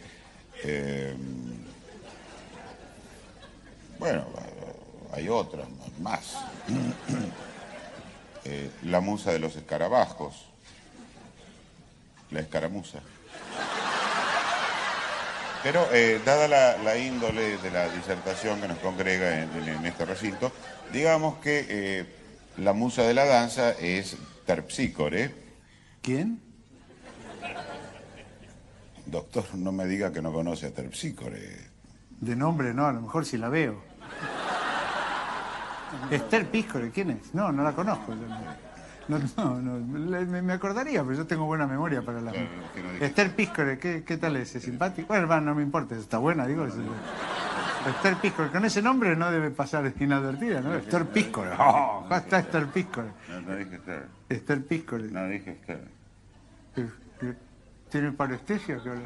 [4.00, 4.24] Bueno,
[5.12, 5.68] hay otras
[6.00, 6.36] más.
[8.42, 10.46] Eh, la musa de los escarabajos.
[12.30, 13.00] La escaramuza.
[15.62, 20.50] Pero, eh, dada la, la índole de la disertación que nos congrega en, este recinto,
[20.90, 22.06] digamos que eh,
[22.56, 25.34] la musa de la danza es Terpsícore.
[26.00, 26.40] ¿Quién?
[29.04, 31.68] Doctor, no me diga que no conoce a Terpsícore.
[32.20, 33.89] De nombre no, a lo mejor si la veo.
[36.10, 37.34] Esther Píscore, ¿quién es?
[37.34, 38.14] No, no la conozco.
[39.08, 42.30] No, no, no, me, acordaría, pero yo tengo buena memoria para la...
[42.30, 42.46] Claro,
[42.98, 43.04] no.
[43.04, 44.54] Esther Píscore, ¿qué, qué tal es?
[44.54, 45.08] ¿Es simpático?
[45.08, 46.64] Bueno, hermano, no me importa, está buena, digo.
[46.64, 46.74] es-
[47.86, 50.74] Esther Píscore, con ese nombre no debe pasar inadvertida, ¿no?
[50.74, 51.50] Esther Píscore.
[51.58, 53.08] Oh, ¿cómo está Esther Píscore?
[53.28, 54.06] No, no dije Esther.
[54.28, 55.04] Esther Píscore.
[55.10, 55.88] No dije Esther.
[56.76, 56.88] Eh,
[57.22, 57.34] eh,
[57.90, 58.80] ¿Tiene parestesia?
[58.82, 59.02] que habla?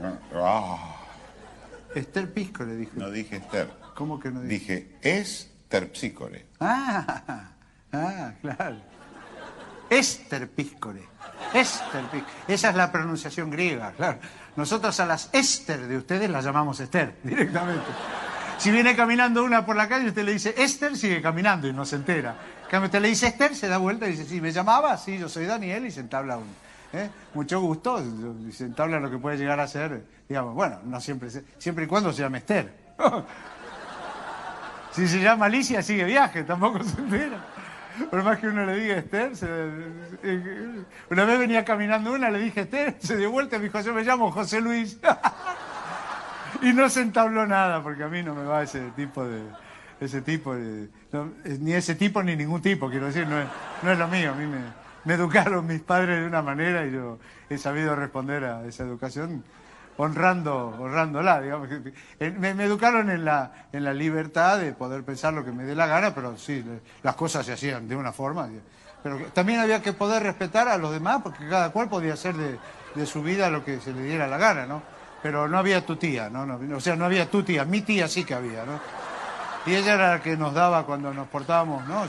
[0.00, 0.95] No, ah,
[1.96, 2.92] Esther Píscore, dije.
[2.94, 3.70] no dije Esther.
[3.94, 4.58] ¿Cómo que no dije?
[4.58, 6.44] Dije es Terpsícore.
[6.60, 7.48] Ah,
[7.92, 8.76] ah, claro.
[9.88, 11.02] Esther Píscore.
[11.54, 12.32] Esther Píscore.
[12.48, 14.18] Esa es la pronunciación griega, claro.
[14.56, 17.86] Nosotros a las Esther de ustedes las llamamos Esther, directamente.
[18.58, 21.86] Si viene caminando una por la calle usted le dice Esther, sigue caminando y no
[21.86, 22.36] se entera.
[22.64, 25.16] En cambio, usted le dice Esther, se da vuelta y dice, sí, me llamaba, sí,
[25.18, 26.65] yo soy Daniel y se entabla un...
[26.92, 27.10] ¿eh?
[27.34, 28.02] Mucho gusto,
[28.50, 32.12] se entabla lo que puede llegar a ser, digamos, bueno, no siempre, siempre y cuando
[32.12, 32.72] se llame Esther.
[34.92, 37.36] Si se llama Alicia, sigue viaje, tampoco se entera.
[38.10, 39.32] Por más que uno le diga Esther,
[40.22, 43.78] eh, una vez venía caminando una, le dije Esther, se dio vuelta y me dijo,
[43.82, 44.98] yo me llamo José Luis.
[46.62, 49.42] y no se entabló nada, porque a mí no me va ese tipo de...
[50.00, 50.88] Ese tipo eh,
[51.60, 53.46] ni ese tipo ni ningún tipo, quiero decir, no es,
[53.82, 54.32] no es lo mío.
[54.32, 54.58] A mí me,
[55.06, 59.42] me educaron mis padres de una manera y yo he sabido responder a esa educación
[59.96, 61.68] honrando, honrándola, digamos.
[62.20, 65.74] Me, me educaron en la, en la libertad de poder pensar lo que me dé
[65.74, 66.64] la gana, pero sí,
[67.02, 68.48] las cosas se hacían de una forma.
[69.02, 72.58] Pero también había que poder respetar a los demás, porque cada cual podía hacer de,
[72.94, 74.82] de su vida lo que se le diera la gana, ¿no?
[75.22, 76.44] Pero no había tu tía, ¿no?
[76.44, 78.80] No- o sea, no había tu tía, mi tía sí que había, ¿no?
[79.64, 82.02] Y ella era la que nos daba cuando nos portábamos, ¿no?
[82.02, 82.08] O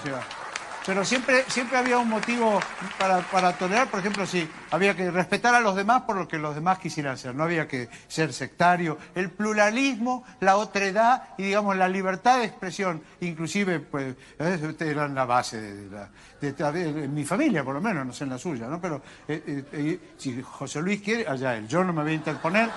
[0.88, 2.62] pero siempre, siempre había un motivo
[2.97, 6.38] para, para tolerar, por ejemplo, si había que respetar a los demás por lo que
[6.38, 8.97] los demás quisieran ser, no había que ser sectario.
[9.13, 15.26] El pluralismo, la otredad y, digamos, la libertad de expresión, inclusive, pues, eh, eran la
[15.26, 16.08] base de,
[16.58, 18.80] la, de, mi familia, por lo menos, no sé en la suya, ¿no?
[18.80, 22.69] Pero eh, eh, si José Luis quiere, allá él, yo no me voy a interponer.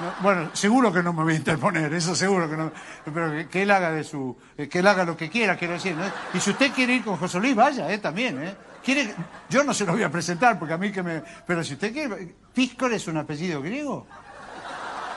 [0.00, 2.72] No, Bueno, seguro que no me voy a interponer, eso seguro que no.
[3.04, 5.94] Pero que, él haga de su, eh, que él haga lo que quiera, quiero decir.
[5.94, 6.04] ¿no?
[6.32, 8.54] Y si usted quiere ir con José Luis, vaya, eh, también, ¿eh?
[8.84, 9.14] Quiere,
[9.48, 11.22] yo no se lo voy a presentar porque a mí que me.
[11.46, 14.06] Pero si usted quiere, Píscore es un apellido griego.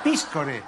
[0.03, 0.63] Píscore,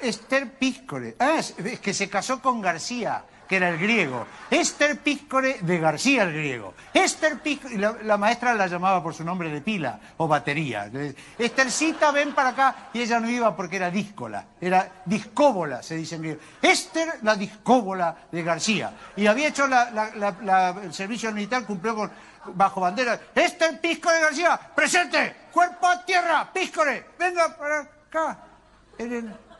[0.00, 1.16] Esther Píscore.
[1.18, 4.26] Ah, es que se casó con García, que era el griego.
[4.50, 6.72] Esther Píscore de García el griego.
[6.94, 10.90] Esther Píscore, y la, la maestra la llamaba por su nombre de pila o batería.
[11.38, 12.88] Esthercita, ven para acá.
[12.94, 16.40] Y ella no iba porque era díscola, era discóbola, se dice en griego.
[16.62, 18.90] Esther, la discóbola de García.
[19.16, 22.10] Y había hecho el servicio militar, cumplió
[22.54, 23.20] bajo bandera.
[23.34, 28.38] Esther Píscore García, presente, cuerpo a tierra, Píscore, venga para acá.
[28.96, 29.51] En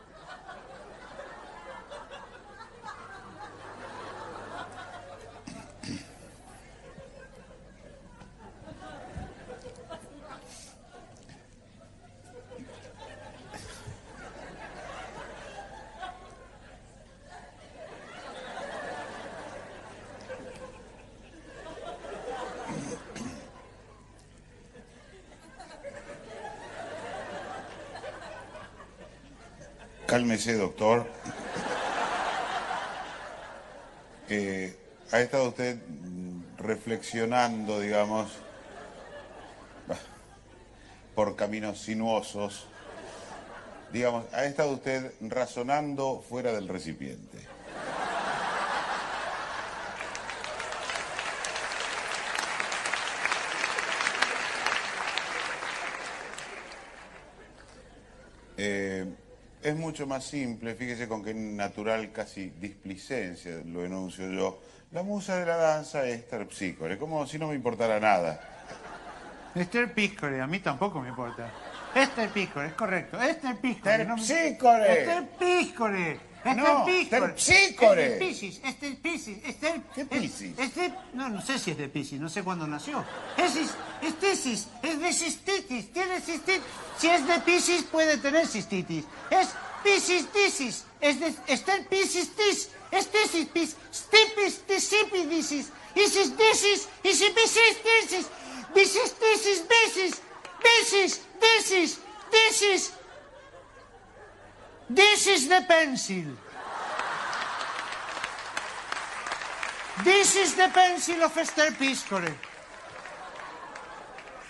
[30.13, 31.07] Cálmese, doctor.
[35.11, 35.79] Ha estado usted
[36.59, 38.31] reflexionando, digamos,
[41.15, 42.67] por caminos sinuosos.
[43.91, 47.39] Digamos, ha estado usted razonando fuera del recipiente.
[58.57, 59.11] Eh,
[59.63, 64.61] es mucho más simple, fíjese con qué natural casi displicencia lo enuncio yo.
[64.91, 68.39] La musa de la danza es terpsícore, como si no me importara nada.
[69.55, 71.49] Esther Píscore, a mí tampoco me importa.
[71.95, 73.21] Esther Píscore, es correcto.
[73.21, 74.05] Esther Píscore.
[74.05, 74.99] no me- Terpsícore.
[75.01, 75.27] Esther
[76.45, 77.05] No, Píscore.
[77.09, 78.05] terpsícore.
[78.05, 79.37] Es de Piscis, Esther Piscis.
[79.45, 79.81] Esther...
[79.95, 80.51] ¿Qué es- Piscis?
[81.13, 83.05] No, no sé si es de Piscis, no sé cuándo nació.
[83.37, 86.63] Es, cis- es cistitis, es de cistitis, tiene cistitis.
[86.97, 89.05] Si es de Piscis puede tener cistitis.
[89.29, 89.49] Es
[89.83, 90.85] Piscis, tisis.
[91.01, 92.69] Es de, estel piscis, tis.
[92.91, 93.75] Estisis, pis.
[93.93, 95.67] Stipis, tisipi, disis.
[95.95, 96.87] Isis, disis.
[97.03, 98.25] Isi, bisis, disis.
[98.73, 100.21] Bisis, disis, bisis.
[100.63, 101.99] Bisis, disis,
[102.31, 102.93] disis.
[104.89, 106.23] This is the pencil.
[110.03, 112.35] This is the pencil of Esther Piscore.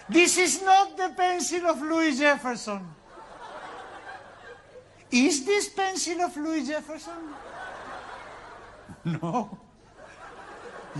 [0.09, 2.81] This is not the pencil of Louis Jefferson.
[5.11, 7.35] Is this pencil of Louis Jefferson?
[9.05, 9.57] No.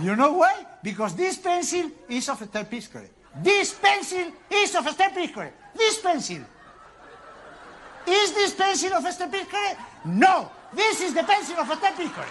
[0.00, 0.66] You know why?
[0.82, 3.08] Because this pencil is of Esther Piscore.
[3.42, 5.52] This pencil is of Esther Piscore.
[5.74, 6.44] This pencil.
[8.06, 9.76] Is this pencil of Esther Piscore?
[10.04, 10.50] No.
[10.72, 12.26] This is the pencil of Esther Piscore.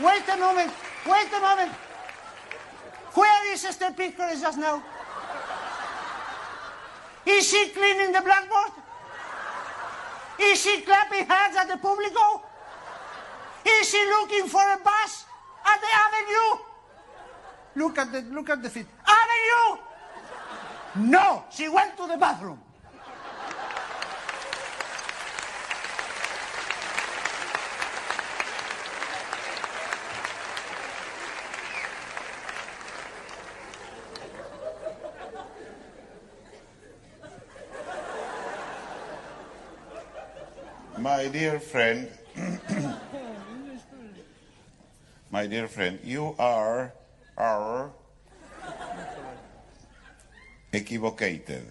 [0.00, 0.72] Wait a moment.
[1.06, 1.72] Wait a moment.
[3.14, 4.82] Where is Esther Piscore just now?
[7.24, 8.72] Is she cleaning the blackboard?
[10.40, 12.42] Is she clapping hands at the público?
[13.64, 15.24] Is she looking for a bus
[15.64, 16.64] at the avenue?
[17.76, 18.86] Look at the look at the feet.
[19.06, 19.82] Avenue!
[21.10, 22.58] No, she went to the bathroom.
[41.02, 42.06] My dear friend,
[45.32, 46.94] my dear friend, you are,
[47.36, 47.90] are
[50.72, 51.66] equivocated.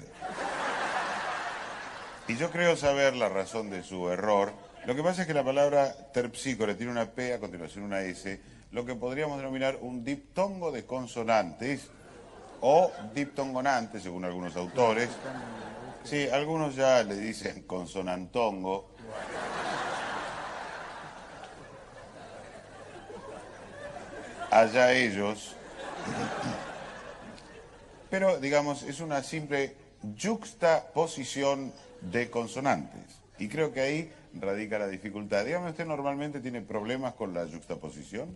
[2.27, 4.51] Y yo creo saber la razón de su error.
[4.85, 8.37] Lo que pasa es que la palabra terpsícore tiene una P a continuación una S,
[8.73, 11.87] lo que podríamos denominar un diptongo de consonantes
[12.59, 15.07] o diptongonante, según algunos autores.
[16.03, 18.90] Sí, algunos ya le dicen consonantongo.
[24.51, 25.55] Allá ellos.
[28.09, 29.75] Pero, digamos, es una simple
[30.21, 31.71] juxtaposición
[32.01, 33.21] de consonantes.
[33.39, 35.45] Y creo que ahí radica la dificultad.
[35.45, 38.35] Dígame, ¿usted normalmente tiene problemas con la juxtaposición?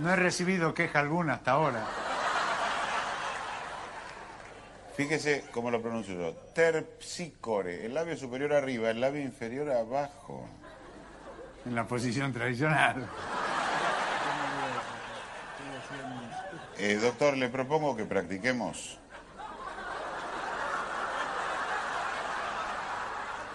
[0.00, 1.86] No he recibido queja alguna hasta ahora.
[4.96, 6.34] Fíjese cómo lo pronuncio yo.
[6.54, 7.86] Terpsícore.
[7.86, 10.44] El labio superior arriba, el labio inferior abajo.
[11.64, 13.08] En la posición tradicional.
[16.78, 18.98] Eh, doctor, le propongo que practiquemos.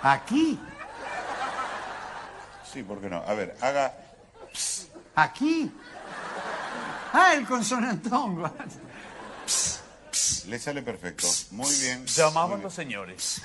[0.01, 0.60] ¿Aquí?
[2.72, 3.18] Sí, ¿por qué no?
[3.18, 3.93] A ver, haga...
[5.16, 5.72] ¿Aquí?
[7.12, 8.49] Ah, el consonantongo.
[10.47, 11.28] Le sale perfecto.
[11.51, 12.05] Muy bien.
[12.05, 13.41] Llamaban los señores.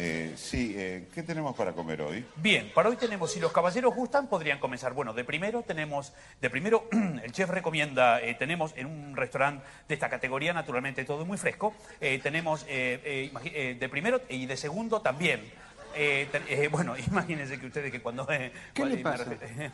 [0.00, 2.24] Eh, sí, eh, ¿qué tenemos para comer hoy?
[2.36, 4.92] Bien, para hoy tenemos, si los caballeros gustan, podrían comenzar.
[4.92, 6.84] Bueno, de primero tenemos, de primero
[7.24, 11.74] el chef recomienda, eh, tenemos en un restaurante de esta categoría, naturalmente todo muy fresco,
[12.00, 15.50] eh, tenemos eh, eh, de primero y de segundo también.
[15.94, 18.26] Eh, eh, bueno, imagínense que ustedes que cuando...
[18.30, 19.24] eh, ¿Qué le pasa?
[19.24, 19.72] refiero-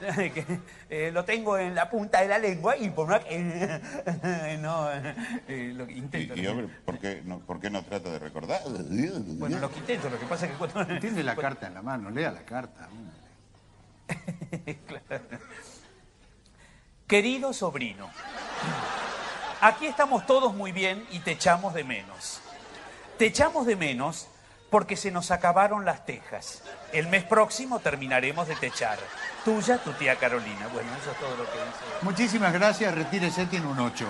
[0.34, 0.44] que,
[0.90, 3.38] eh, lo tengo en la punta de la lengua y por más que...
[4.60, 6.34] no, eh, lo intento.
[6.36, 8.60] Y, y, hombre, ¿por qué, no, ¿por qué no trata de recordar?
[8.66, 10.84] Bueno, lo que intento, lo que pasa es que cuando...
[11.00, 12.88] Tiene la carta en la mano, lea la carta.
[17.06, 18.10] Querido sobrino,
[19.60, 22.40] aquí estamos todos muy bien y te echamos de menos.
[23.18, 24.28] Te echamos de menos
[24.74, 26.60] porque se nos acabaron las tejas.
[26.92, 28.98] El mes próximo terminaremos de techar.
[29.44, 30.66] Tuya, tu tía Carolina.
[30.72, 32.02] Bueno, eso es todo lo que dice.
[32.02, 34.04] Muchísimas gracias, retírese, tiene un 8.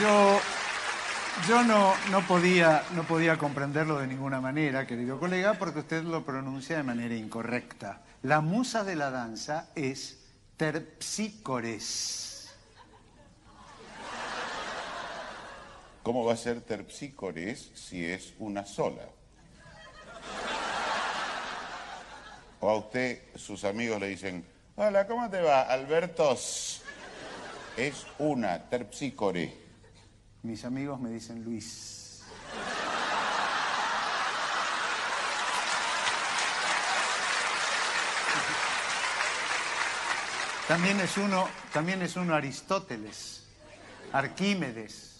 [0.00, 0.40] Yo,
[1.46, 6.24] yo no, no, podía, no podía comprenderlo de ninguna manera, querido colega, porque usted lo
[6.24, 8.00] pronuncia de manera incorrecta.
[8.22, 10.18] La musa de la danza es
[10.56, 12.29] terpsícores.
[16.02, 19.06] ¿Cómo va a ser terpsícores si es una sola?
[22.60, 24.44] O a usted, sus amigos le dicen,
[24.76, 26.82] hola, ¿cómo te va, Albertos?
[27.76, 29.54] Es una terpsícore.
[30.42, 32.22] Mis amigos me dicen Luis.
[40.66, 43.44] También es uno, también es uno Aristóteles,
[44.12, 45.19] Arquímedes,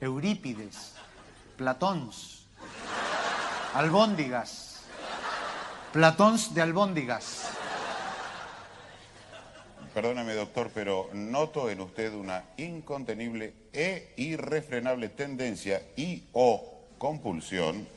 [0.00, 0.94] Eurípides,
[1.56, 2.46] Platóns,
[3.74, 4.84] Albóndigas,
[5.92, 7.50] Platóns de Albóndigas.
[9.92, 17.88] Perdóneme, doctor, pero noto en usted una incontenible e irrefrenable tendencia y o compulsión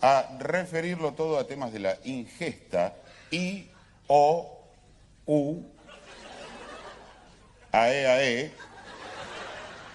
[0.00, 2.94] a referirlo todo a temas de la ingesta
[3.32, 3.66] y
[4.06, 4.62] o
[5.26, 5.62] u
[7.72, 8.52] ae ae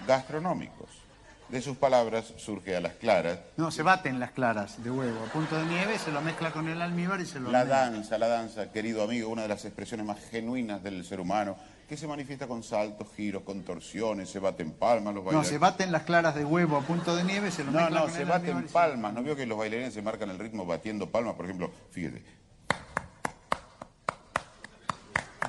[0.06, 1.03] gastronómicos.
[1.50, 5.32] De sus palabras surge a las claras No, se baten las claras de huevo a
[5.32, 8.28] punto de nieve, se lo mezcla con el almíbar y se lo La danza, la
[8.28, 11.56] danza, querido amigo, una de las expresiones más genuinas del ser humano,
[11.88, 15.50] que se manifiesta con saltos, giros, contorsiones, se baten palmas, los No, bailarines...
[15.50, 18.06] se baten las claras de huevo a punto de nieve, se lo No, mezcla no,
[18.06, 19.14] con se el baten almíbar y se- palmas.
[19.14, 21.36] ¿No vio que los bailarines se marcan el ritmo batiendo palmas?
[21.36, 22.24] Por ejemplo, fíjate.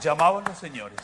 [0.02, 0.98] Llamaban los señores.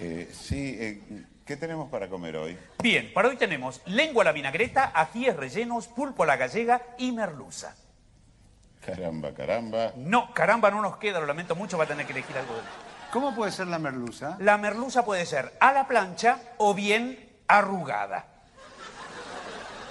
[0.00, 2.56] Eh, sí, eh, ¿qué tenemos para comer hoy?
[2.82, 7.12] Bien, para hoy tenemos lengua a la vinagreta, ajíes rellenos, pulpo a la gallega y
[7.12, 7.74] merluza.
[8.84, 9.92] Caramba, caramba.
[9.96, 12.54] No, caramba, no nos queda, lo lamento mucho, va a tener que elegir algo.
[13.12, 14.36] ¿Cómo puede ser la merluza?
[14.38, 17.18] La merluza puede ser a la plancha o bien
[17.48, 18.26] arrugada.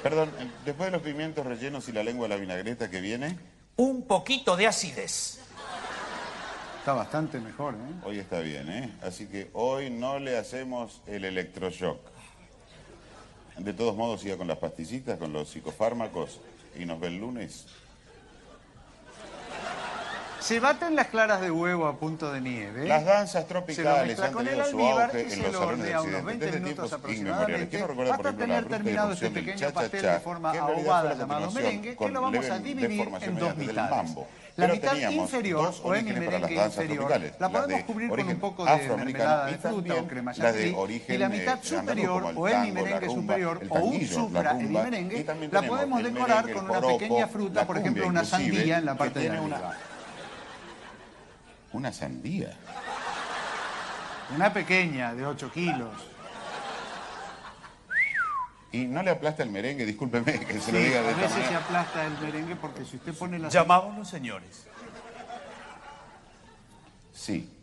[0.03, 3.37] Perdón, eh, después de los pimientos rellenos y la lengua de la vinagreta que viene,
[3.75, 5.39] Un poquito de acidez.
[6.87, 8.05] Está bastante mejor, ¿eh?
[8.05, 8.93] hoy está bien, ¿eh?
[9.01, 11.99] Así que hoy no le hacemos el electroshock.
[13.57, 16.39] De todos modos, siga con las pastillitas, con los psicofármacos
[16.79, 17.65] y nos ve el lunes.
[20.47, 22.87] Se baten las claras de huevo a punto de nieve.
[22.87, 25.37] Las danzas Se lo tropicales han con el tenido su almíbar auge y en se
[25.41, 27.67] los lo salones de Occidente 20 desde minutos tiempos inmemoriales.
[27.67, 31.51] aproximadamente ¿Quién no recuerda, hasta tener terminado este pequeño pastel de forma en ahogada llamado
[31.51, 34.15] merengue que lo vamos a dividir en dos mitades.
[34.55, 38.65] La mitad inferior o las hemi-merengue danzas inferior la podemos de cubrir con un poco
[38.65, 42.47] de mermelada de fruta o crema chantilly y la mitad eh, andaluz, superior el o
[42.47, 46.45] hemi-merengue la rumba, superior el o un rumba, y hemi-merengue también la podemos el decorar
[46.45, 49.77] merengue, con el una pequeña fruta, por ejemplo una sandía en la parte de arriba.
[51.73, 52.57] Una sandía.
[54.35, 55.93] Una pequeña de 8 kilos.
[58.71, 61.21] Y no le aplasta el merengue, discúlpeme que se lo Sí, diga de a esta
[61.21, 64.67] veces se aplasta el merengue porque si usted pone la Llamaban los señores.
[67.13, 67.53] Sí.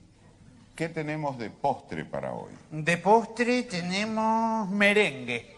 [0.74, 2.52] ¿Qué tenemos de postre para hoy?
[2.70, 5.54] De postre tenemos merengue.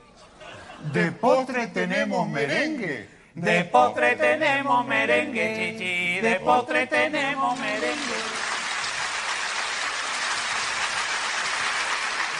[0.92, 3.15] De postre tenemos merengue.
[3.36, 6.20] De postre tenemos merengue, chichi.
[6.22, 8.16] De postre tenemos merengue.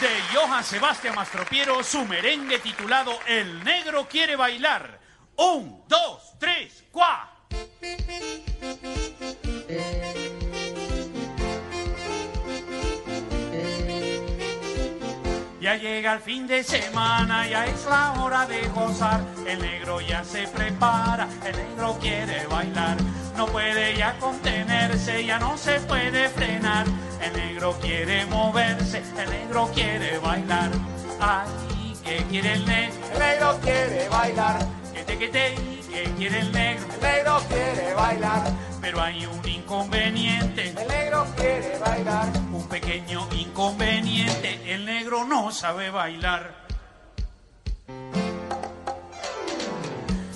[0.01, 4.99] De Johann Sebastián Mastropiero, su merengue titulado El negro quiere bailar.
[5.35, 7.31] Un, dos, tres, cuá.
[15.59, 19.21] Ya llega el fin de semana, ya es la hora de gozar.
[19.47, 22.97] El negro ya se prepara, el negro quiere bailar.
[23.35, 26.85] No puede ya contenerse, ya no se puede frenar.
[27.21, 30.69] El negro quiere moverse, el negro quiere bailar.
[31.19, 34.59] Ay, que quiere el negro, El negro quiere bailar,
[34.93, 35.55] que te que te,
[35.89, 36.85] que quiere el negro.
[36.93, 38.43] el negro quiere bailar,
[38.81, 42.27] Pero hay un inconveniente, el negro quiere bailar.
[42.51, 44.73] un pequeño inconveniente.
[44.73, 46.67] El negro no sabe bailar.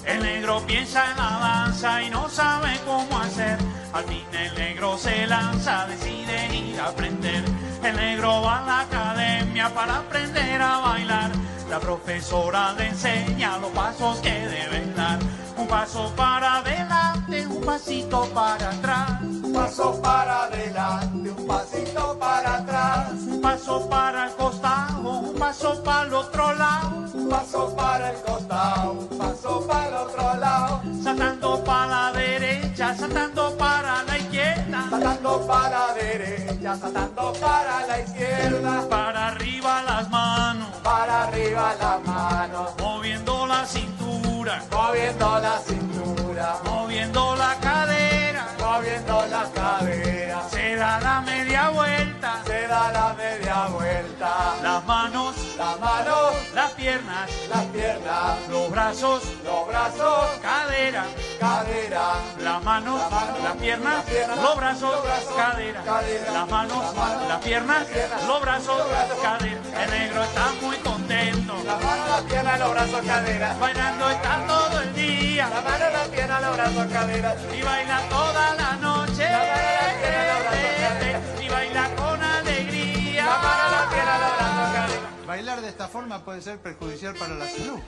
[0.05, 3.57] El negro piensa en la danza y no sabe cómo hacer.
[3.93, 7.43] Al fin el negro se lanza, decide ir a aprender.
[7.83, 11.31] El negro va a la academia para aprender a bailar.
[11.69, 15.19] La profesora le enseña los pasos que deben dar.
[15.58, 19.22] Un paso para adelante, un pasito para atrás.
[19.22, 25.84] Un paso para adelante, un pasito para atrás, Un paso para el costado, un paso
[25.84, 26.89] para el otro lado.
[27.14, 32.95] un paso para el costado, un paso para el otro lado, Saltando para la derecha,
[32.95, 34.88] saltando para la izquierda.
[34.89, 42.04] saltando para la derecha, saltando para la izquierda, Para arriba las manos, para arriba las
[42.06, 44.01] manos, moviendo la cintura,
[44.71, 48.47] moviendo la cintura, moviendo la cadera.
[48.59, 55.35] moviendo la cadera, Se da la media vuelta, se da la media vuelta, las manos,
[55.62, 61.05] las manos, las piernas, las piernas, los brazos, los brazos, cadera.
[61.39, 65.82] cadera, Las manos, Las manos, las piernas, las piernas, los brazos, los brazos, cadera.
[65.84, 66.32] cadera.
[66.32, 69.84] Las manos, Las manos, las piernas, las piernas, los brazos, los brazos, cadera.
[69.84, 71.53] El negro está muy contento.
[71.64, 76.03] la mano, la pierna, los brazos, cadera, Bailando está todo el día la mano, la
[76.05, 79.30] pierna, los brazos, cadera, y baila toda la noche.
[79.30, 79.80] La mano,
[85.72, 87.80] esta forma puede ser perjudicial para la salud.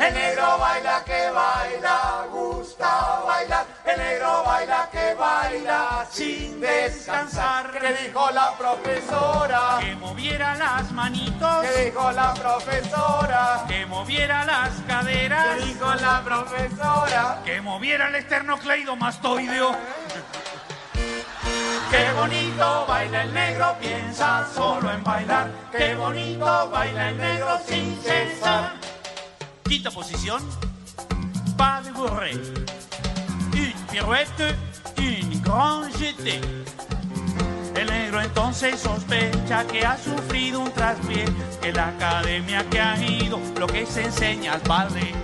[0.00, 3.66] El negro baila que baila, gusta bailar.
[3.84, 7.78] El negro baila, que baila sin descansar.
[7.78, 9.78] ¿Qué dijo la profesora?
[9.80, 11.62] Que moviera las manitos.
[11.62, 13.64] ¿Qué dijo la profesora?
[13.68, 15.58] Que moviera las caderas.
[15.58, 17.42] ¿Qué dijo la profesora?
[17.44, 19.76] Que moviera el esternocleidomastoideo.
[21.94, 25.48] Qué bonito baila el negro, piensa solo en bailar.
[25.70, 28.72] Qué bonito baila el negro sin cesar.
[29.62, 30.42] Quinta posición.
[31.56, 32.32] Pas de bourrée.
[33.52, 34.56] Une pirouette,
[34.98, 36.40] une grand jeté.
[37.76, 41.26] El negro entonces sospecha que ha sufrido un traspié,
[41.62, 45.23] que la academia que ha ido lo que se enseña al ballet.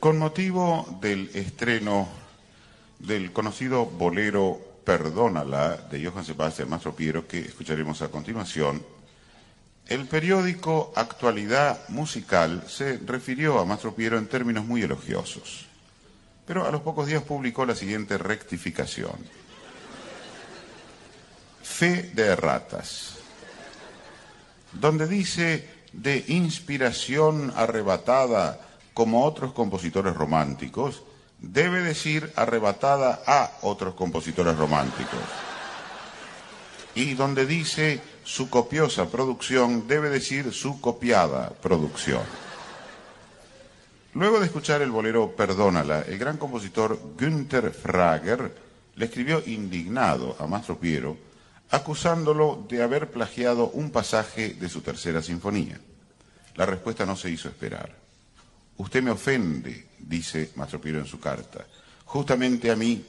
[0.00, 2.08] Con motivo del estreno
[3.00, 8.80] del conocido bolero Perdónala de Johann Sebastian Mastro Piero, que escucharemos a continuación,
[9.88, 15.66] el periódico Actualidad Musical se refirió a Mastro Piero en términos muy elogiosos,
[16.46, 19.18] pero a los pocos días publicó la siguiente rectificación.
[21.60, 23.16] Fe de erratas,
[24.72, 28.60] donde dice de inspiración arrebatada
[28.98, 31.04] como otros compositores románticos,
[31.38, 35.20] debe decir arrebatada a otros compositores románticos.
[36.96, 42.22] Y donde dice su copiosa producción, debe decir su copiada producción.
[44.14, 48.52] Luego de escuchar el bolero Perdónala, el gran compositor Günther Frager
[48.96, 51.16] le escribió indignado a Mastro Piero,
[51.70, 55.78] acusándolo de haber plagiado un pasaje de su tercera sinfonía.
[56.56, 57.97] La respuesta no se hizo esperar.
[58.78, 61.66] Usted me ofende, dice Mastro Piero en su carta,
[62.04, 63.04] justamente a mí,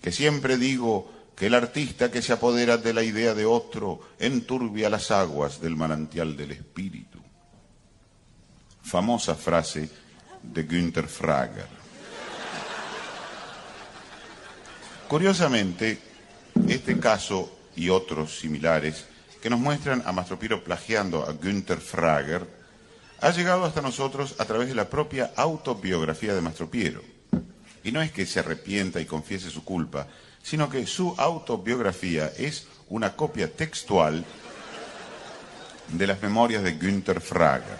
[0.00, 4.90] que siempre digo que el artista que se apodera de la idea de otro enturbia
[4.90, 7.18] las aguas del manantial del espíritu.
[8.82, 9.88] Famosa frase
[10.42, 11.68] de Günther Frager.
[15.08, 15.98] Curiosamente,
[16.68, 19.06] este caso y otros similares
[19.40, 22.61] que nos muestran a Mastro Piero plagiando a Günther Frager
[23.22, 27.02] ha llegado hasta nosotros a través de la propia autobiografía de Mastro Piero.
[27.84, 30.08] Y no es que se arrepienta y confiese su culpa,
[30.42, 34.24] sino que su autobiografía es una copia textual
[35.88, 37.78] de las memorias de Günther Frager.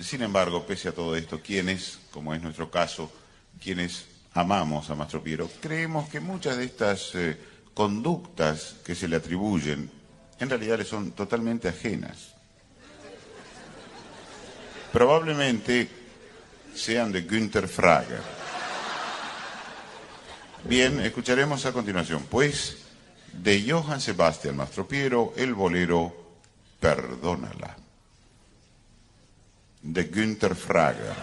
[0.00, 3.12] Sin embargo, pese a todo esto, quienes, como es nuestro caso,
[3.62, 7.38] quienes amamos a Mastro Piero, creemos que muchas de estas eh,
[7.74, 9.90] conductas que se le atribuyen
[10.38, 12.31] en realidad le son totalmente ajenas.
[14.92, 15.88] Probablemente
[16.74, 18.20] sean de Günther Frager.
[20.64, 22.76] Bien, escucharemos a continuación, pues,
[23.32, 26.14] de Johann Sebastian Mastropiero, el bolero
[26.78, 27.76] Perdónala,
[29.82, 31.14] de Günther Frager.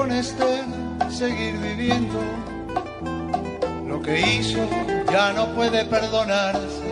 [0.00, 0.64] Con Esther
[1.10, 2.18] seguir viviendo.
[3.86, 4.66] Lo que hizo
[5.12, 6.90] ya no puede perdonarse.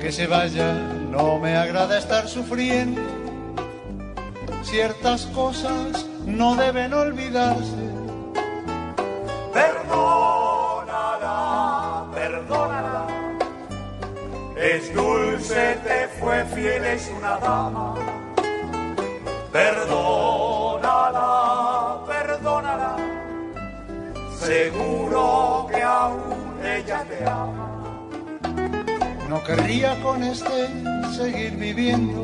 [0.00, 0.72] Que se vaya,
[1.08, 3.00] no me agrada estar sufriendo.
[4.64, 7.84] Ciertas cosas no deben olvidarse.
[9.52, 10.96] Perdónala,
[12.12, 13.06] perdónala.
[14.56, 17.94] Es dulce, te fue fiel, es una dama.
[19.52, 20.15] Perdónala,
[24.46, 27.68] Seguro que aún ella te ama.
[29.28, 30.70] No querría con Esther
[31.16, 32.22] seguir viviendo.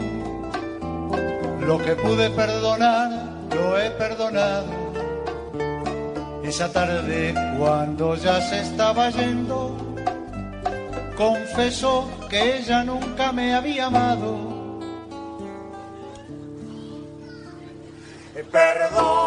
[1.67, 3.11] Lo que pude perdonar,
[3.51, 4.71] lo he perdonado.
[6.45, 9.77] Esa tarde, cuando ya se estaba yendo,
[11.17, 14.53] confesó que ella nunca me había amado.
[18.53, 19.22] Perdónala,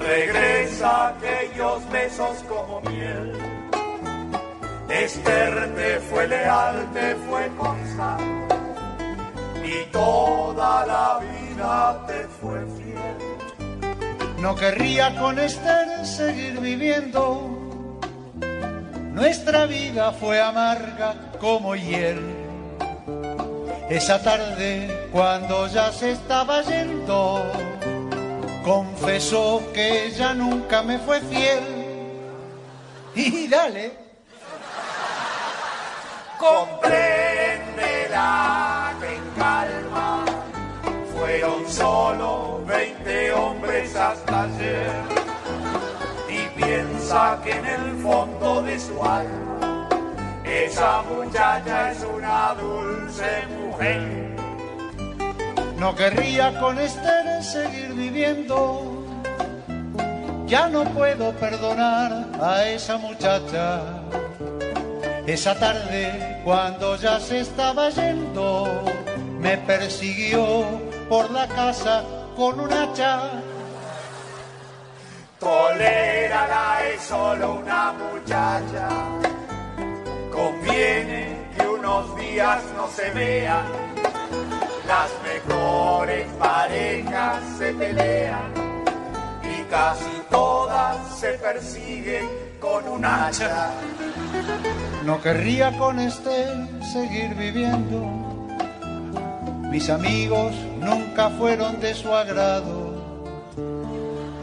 [0.00, 3.32] regresa aquellos besos como miel.
[4.88, 8.54] Esther te fue leal, te fue constante,
[9.64, 13.18] y toda la vida te fue fiel.
[14.38, 17.56] No querría con Esther seguir viviendo.
[19.12, 22.20] Nuestra vida fue amarga como hiel.
[23.90, 27.44] Esa tarde, cuando ya se estaba yendo,
[28.64, 31.62] confesó que ella nunca me fue fiel.
[33.14, 33.92] Y dale.
[36.38, 40.24] Compréndela en calma,
[41.12, 44.90] fueron solo 20 hombres hasta ayer.
[46.28, 49.88] Y piensa que en el fondo de su alma,
[50.44, 54.39] esa muchacha es una dulce mujer.
[55.80, 59.02] No querría con Esther seguir viviendo.
[60.46, 63.80] Ya no puedo perdonar a esa muchacha.
[65.26, 68.84] Esa tarde, cuando ya se estaba yendo,
[69.38, 70.66] me persiguió
[71.08, 72.04] por la casa
[72.36, 73.30] con un hacha.
[75.38, 78.86] Tolérala, es solo una muchacha.
[80.30, 83.99] Conviene que unos días no se vean.
[84.90, 88.52] Las mejores parejas se pelean
[89.44, 92.28] y casi todas se persiguen
[92.58, 93.70] con un hacha.
[95.04, 98.00] No querría con Esther seguir viviendo.
[99.70, 103.30] Mis amigos nunca fueron de su agrado.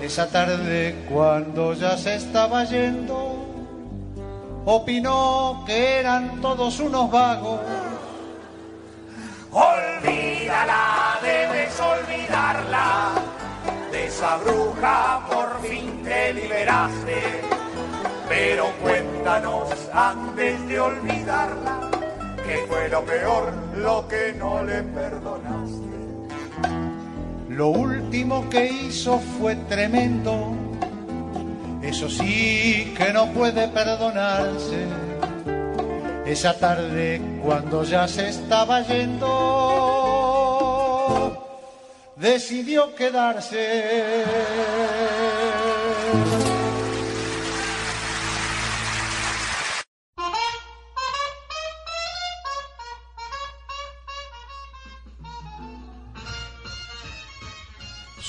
[0.02, 3.36] Esa tarde, cuando ya se estaba yendo,
[4.64, 7.60] opinó que eran todos unos vagos.
[11.22, 13.12] Debes olvidarla.
[13.92, 17.22] De esa bruja por fin te liberaste.
[18.28, 21.92] Pero cuéntanos antes de olvidarla,
[22.46, 25.88] que fue lo peor, lo que no le perdonaste.
[27.50, 30.54] Lo último que hizo fue tremendo.
[31.82, 34.88] Eso sí que no puede perdonarse.
[36.26, 40.27] Esa tarde, cuando ya se estaba yendo,
[42.20, 44.26] decidió quedarse.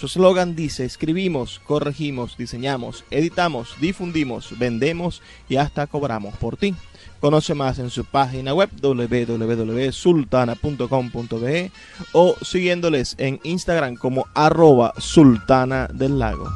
[0.00, 6.74] su eslogan dice, escribimos, corregimos, diseñamos, editamos, difundimos, vendemos y hasta cobramos por ti.
[7.20, 11.70] Conoce más en su página web www.sultana.com.be
[12.14, 16.48] o siguiéndoles en Instagram como arroba sultana del lago.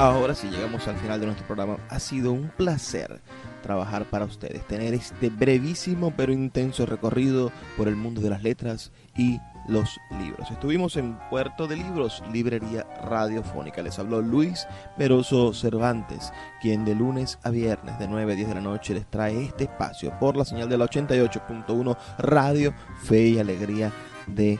[0.00, 1.76] Ahora sí llegamos al final de nuestro programa.
[1.90, 3.20] Ha sido un placer
[3.62, 8.92] trabajar para ustedes, tener este brevísimo pero intenso recorrido por el mundo de las letras
[9.14, 9.38] y
[9.68, 10.50] los libros.
[10.50, 13.82] Estuvimos en Puerto de Libros, Librería Radiofónica.
[13.82, 16.32] Les habló Luis Peroso Cervantes,
[16.62, 19.64] quien de lunes a viernes de 9 a 10 de la noche les trae este
[19.64, 22.72] espacio por la señal de la 88.1 Radio
[23.02, 23.92] Fe y Alegría
[24.26, 24.58] de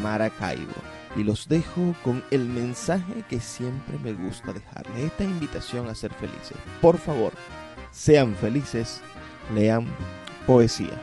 [0.00, 0.97] Maracaibo.
[1.18, 6.12] Y los dejo con el mensaje que siempre me gusta dejarles, esta invitación a ser
[6.14, 6.56] felices.
[6.80, 7.32] Por favor,
[7.90, 9.00] sean felices,
[9.52, 9.86] lean
[10.46, 10.96] poesía.